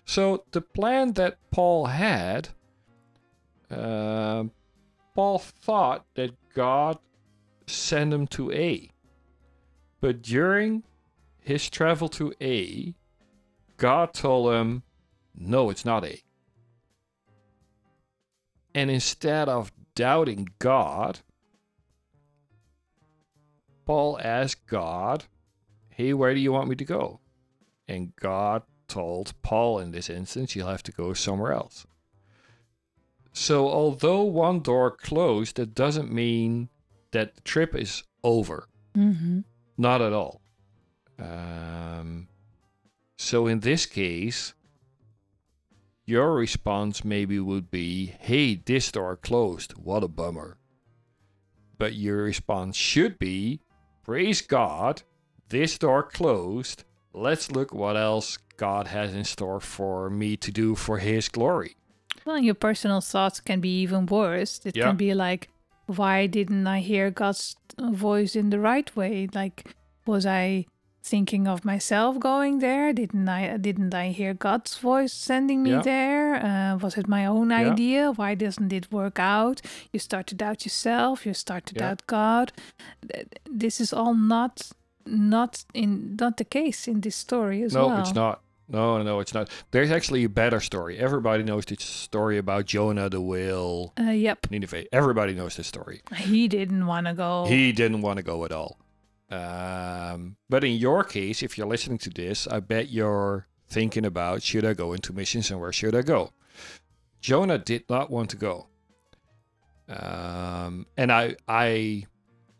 [0.04, 2.50] So the plan that Paul had,
[3.70, 4.44] uh,
[5.14, 6.98] Paul thought that God
[7.66, 8.90] sent him to A.
[10.00, 10.84] But during
[11.40, 12.94] his travel to A,
[13.76, 14.82] God told him,
[15.34, 16.20] No, it's not A.
[18.74, 21.20] And instead of doubting God,
[23.84, 25.24] Paul asked God,
[25.90, 27.20] Hey, where do you want me to go?
[27.86, 31.86] And God told Paul in this instance, You'll have to go somewhere else.
[33.32, 36.68] So, although one door closed, that doesn't mean
[37.12, 38.68] that the trip is over.
[38.94, 39.40] hmm
[39.78, 40.42] Not at all.
[41.18, 42.28] Um,
[43.16, 44.54] so, in this case,
[46.04, 49.72] your response maybe would be, Hey, this door closed.
[49.72, 50.58] What a bummer.
[51.78, 53.60] But your response should be,
[54.04, 55.02] Praise God,
[55.48, 56.84] this door closed.
[57.14, 61.76] Let's look what else God has in store for me to do for His glory.
[62.24, 64.60] Well, your personal thoughts can be even worse.
[64.64, 64.86] It Yeah.
[64.88, 65.48] can be like,
[65.86, 69.28] why didn't I hear God's voice in the right way?
[69.34, 69.74] Like,
[70.06, 70.66] was I
[71.02, 72.92] thinking of myself going there?
[72.92, 73.56] Didn't I?
[73.56, 75.82] Didn't I hear God's voice sending me Yeah.
[75.82, 76.34] there?
[76.36, 77.72] Uh, was it my own Yeah.
[77.72, 78.12] idea?
[78.12, 79.60] Why doesn't it work out?
[79.92, 81.26] You start to doubt yourself.
[81.26, 81.80] You start to Yeah.
[81.88, 82.52] doubt God.
[83.50, 84.70] This is all not
[85.04, 87.96] not in not the case in this story as no, well.
[87.96, 88.40] No it's not.
[88.68, 89.50] No, no, it's not.
[89.72, 90.96] There's actually a better story.
[90.96, 94.84] Everybody knows this story about Jonah the whale, Uh, yep, Nineveh.
[94.92, 96.00] Everybody knows this story.
[96.16, 97.44] he didn't want to go.
[97.48, 98.78] He didn't want to go at all.
[99.32, 104.42] Um, but in your case, if you're listening to this, I bet you're thinking about
[104.42, 106.32] should I go into missions and where should I go?
[107.20, 108.66] Jonah did not want to go.
[109.88, 112.06] Um, and I, I,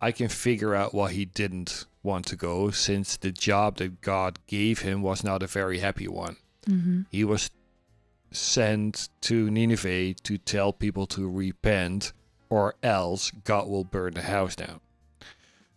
[0.00, 4.38] I can figure out why he didn't want to go, since the job that God
[4.46, 6.36] gave him was not a very happy one.
[6.66, 7.06] Mhm.
[7.10, 7.50] He was
[8.32, 12.12] sent to Nineveh to tell people to repent,
[12.50, 14.80] or else God will burn the house down.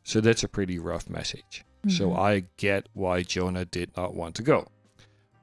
[0.05, 1.65] So that's a pretty rough message.
[1.89, 2.17] So Mhm.
[2.19, 4.67] I get why Jonah did not want to go.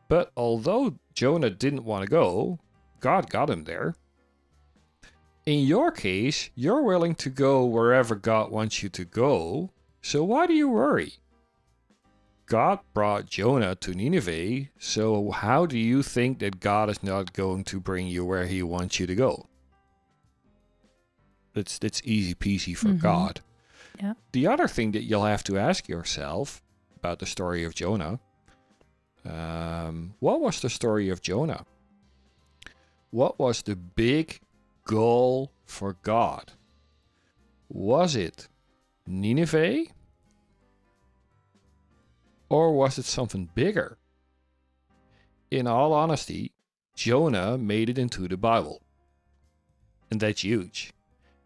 [0.09, 2.59] But although Jonah didn't want to go,
[3.01, 3.97] God got him there.
[5.47, 10.47] In your case, you're willing to go wherever God wants you to go, so why
[10.47, 11.15] do you worry?
[12.47, 17.65] God brought Jonah to Nineveh, so how do you think that God is not going
[17.65, 19.47] to bring you where he wants you to go?
[21.55, 23.01] That's that's easy peasy for Mhm.
[23.01, 23.41] God.
[24.01, 24.15] Yeah.
[24.33, 26.63] The other thing that you'll have to ask yourself
[26.97, 28.21] about the story of Jonah,
[29.25, 31.65] Um, what was the story of Jonah?
[33.11, 34.41] What was the big
[34.85, 36.53] goal for God?
[37.69, 38.49] Was it
[39.07, 39.85] Nineveh?
[42.49, 43.97] Or was it something bigger?
[45.51, 46.53] In all honesty,
[46.97, 48.83] Jonah made it into the Bible.
[50.11, 50.93] And that's huge.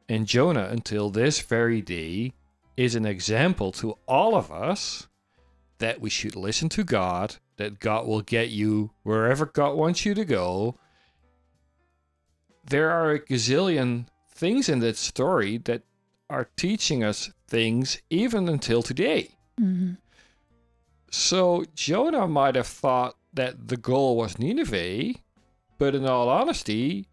[0.09, 2.32] And Jonah, until this very day,
[2.76, 5.09] is an example to all of us
[5.78, 10.14] that we should listen to God, that God will get you wherever God wants you
[10.14, 10.78] to go.
[12.64, 15.82] There are a gazillion things in that story that
[16.28, 19.36] are teaching us things even until today.
[19.59, 19.92] hmm
[21.11, 25.14] So Jonah might have thought that the goal was Nineveh,
[25.78, 27.07] but in all honesty,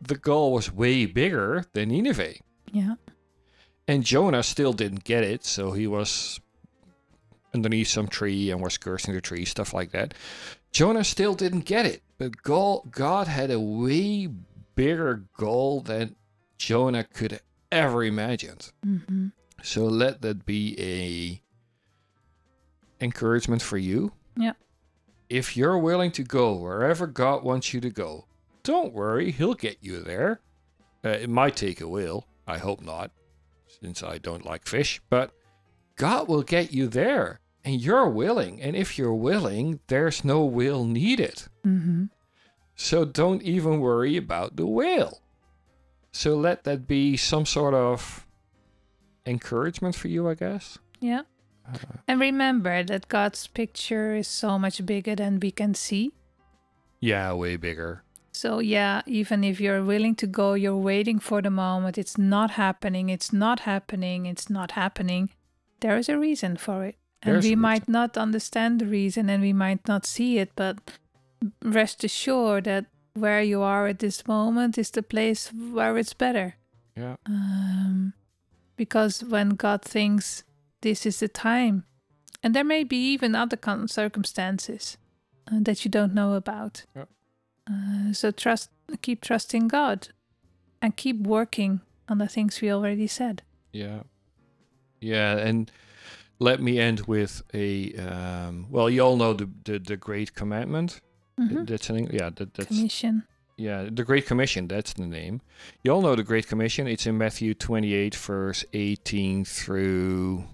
[0.00, 2.34] the goal was way bigger than Nineveh.
[2.72, 2.94] Yeah.
[3.86, 6.40] And Jonah still didn't get it, so he was
[7.52, 10.14] underneath some tree and was cursing the tree, stuff like that.
[10.72, 14.28] Jonah still didn't get it, but goal, God had a way
[14.76, 16.14] bigger goal than
[16.58, 17.40] Jonah could
[17.72, 18.70] ever imagined.
[18.84, 19.28] hmm
[19.62, 21.42] So let that be a
[23.04, 24.12] encouragement for you.
[24.36, 24.52] Yeah.
[25.28, 28.26] If you're willing to go wherever God wants you to go,
[28.70, 30.40] don't worry, He'll get you there.
[31.04, 32.26] Uh, it might take a while.
[32.46, 33.10] I hope not,
[33.66, 35.00] since I don't like fish.
[35.10, 35.32] But
[35.96, 38.60] God will get you there, and you're willing.
[38.62, 41.42] And if you're willing, there's no will needed.
[41.64, 42.04] hmm
[42.76, 45.20] So don't even worry about the will.
[46.12, 48.26] So let that be some sort of
[49.26, 50.78] encouragement for you, I guess.
[51.00, 51.22] Yeah.
[52.08, 56.12] And remember that God's picture is so much bigger than we can see.
[57.00, 58.02] Yeah, way bigger.
[58.40, 62.52] So, yeah, even if you're willing to go, you're waiting for the moment, it's not
[62.52, 65.28] happening, it's not happening, it's not happening.
[65.80, 66.96] There is a reason for it.
[67.22, 70.78] And There's we might not understand the reason and we might not see it, but
[71.62, 76.54] rest assured that where you are at this moment is the place where it's better.
[76.96, 77.16] Yeah.
[77.26, 78.14] Um,
[78.74, 80.44] because when God thinks
[80.80, 81.84] this is the time,
[82.42, 84.96] and there may be even other circumstances
[85.52, 86.86] uh, that you don't know about.
[86.96, 87.04] Yeah.
[87.70, 88.70] Uh, so trust,
[89.02, 90.08] keep trusting God,
[90.82, 93.42] and keep working on the things we already said.
[93.72, 94.00] Yeah.
[95.00, 95.70] Yeah, and
[96.38, 101.00] let me end with a um, well, you all know the the, the Great Commandment.
[101.38, 101.66] Mhm.
[101.66, 103.22] That's an yeah, that, that's Commission.
[103.56, 104.68] yeah, the Great Commission.
[104.68, 105.40] That's the name.
[105.84, 106.86] You all know the Great Commission.
[106.86, 110.44] It's in Matthew twenty eight, verse eighteen through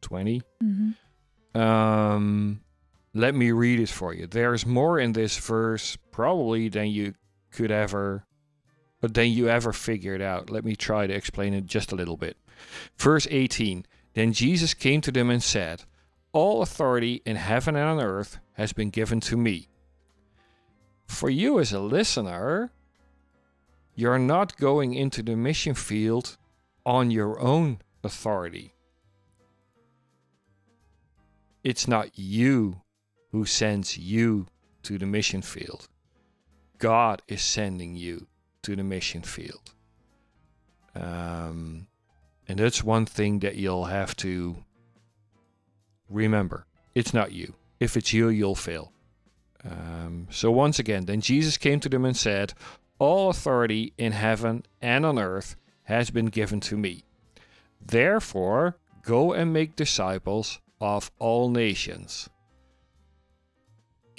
[0.00, 0.42] twenty.
[0.60, 0.92] hmm
[1.54, 2.61] Um,
[3.14, 4.26] let me read it for you.
[4.26, 7.14] There's more in this verse probably than you
[7.50, 8.24] could ever,
[9.02, 10.50] uh, than you ever figured out.
[10.50, 12.36] Let me try to explain it just a little bit.
[12.96, 13.86] Verse 18.
[14.14, 15.84] Then Jesus came to them and said,
[16.32, 19.68] All authority in heaven and on earth has been given to me.
[21.06, 22.72] For you as a listener,
[23.94, 26.38] you're not going into the mission field
[26.86, 28.74] on your own authority.
[31.62, 32.82] It's not you
[33.32, 34.46] who sends you
[34.82, 35.88] to the mission field.
[36.78, 38.26] God is sending you
[38.62, 39.72] to the mission field.
[40.94, 41.86] Um,
[42.46, 44.56] and that's one thing that you'll have to
[46.08, 46.66] remember.
[46.94, 47.54] It's not you.
[47.80, 48.92] If it's you, you'll fail.
[49.64, 52.52] Um, so, once again, then Jesus came to them and said,
[52.98, 57.04] All authority in heaven and on earth has been given to me.
[57.80, 62.28] Therefore, go and make disciples of all nations.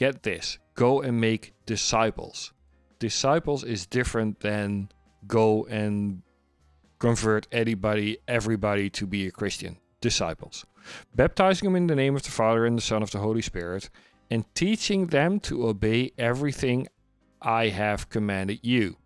[0.03, 2.51] Get this go and make disciples.
[2.99, 4.89] Disciples is different than
[5.27, 6.23] go and
[6.99, 9.77] convert anybody, everybody to be a Christian.
[10.01, 10.65] Disciples.
[11.15, 13.89] Baptizing them in the name of the Father and the Son of the Holy Spirit,
[14.29, 16.89] and teaching them to obey everything
[17.41, 18.97] I have commanded you.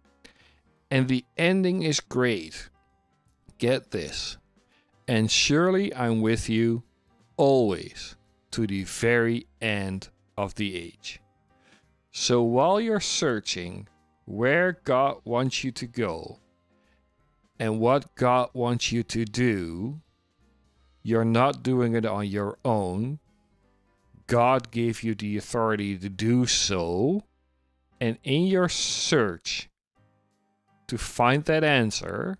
[0.89, 2.69] And the ending is great.
[3.59, 4.39] Get this.
[5.07, 6.81] And surely I'm with you
[7.35, 8.15] always
[8.49, 11.19] to the very end of the age.
[12.11, 13.87] So while you're searching
[14.25, 16.39] where God wants you to go
[17.59, 20.01] and what God wants you to do,
[21.03, 23.19] you're not doing it on your own.
[24.27, 27.23] God gave you the authority to do so.
[28.01, 29.69] And in your search
[30.87, 32.37] to find that answer,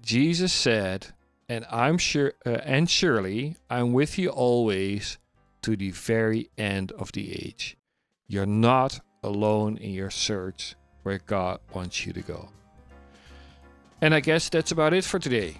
[0.00, 1.08] Jesus said,
[1.48, 5.18] and I'm sure uh, and surely I'm with you always
[5.62, 7.76] to the very end of the age.
[8.26, 12.48] You're not alone in your search where God wants you to go.
[14.00, 15.56] And I guess that's about it for today.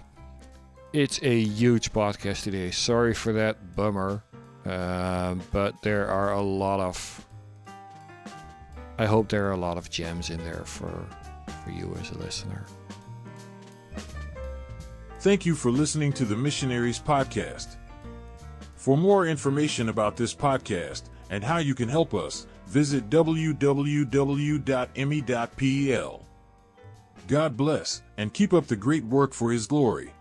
[0.93, 2.71] It's a huge podcast today.
[2.71, 4.23] Sorry for that bummer.
[4.65, 7.25] Um, but there are a lot of.
[8.97, 11.07] I hope there are a lot of gems in there for
[11.63, 12.65] for you as a listener.
[15.19, 17.78] Thank you for listening to the Missionaries Podcast.
[18.89, 23.35] For more information about this podcast and how you can help us, visit www.emmy.pl.
[27.27, 30.11] God bless and keep up the great work for His glory.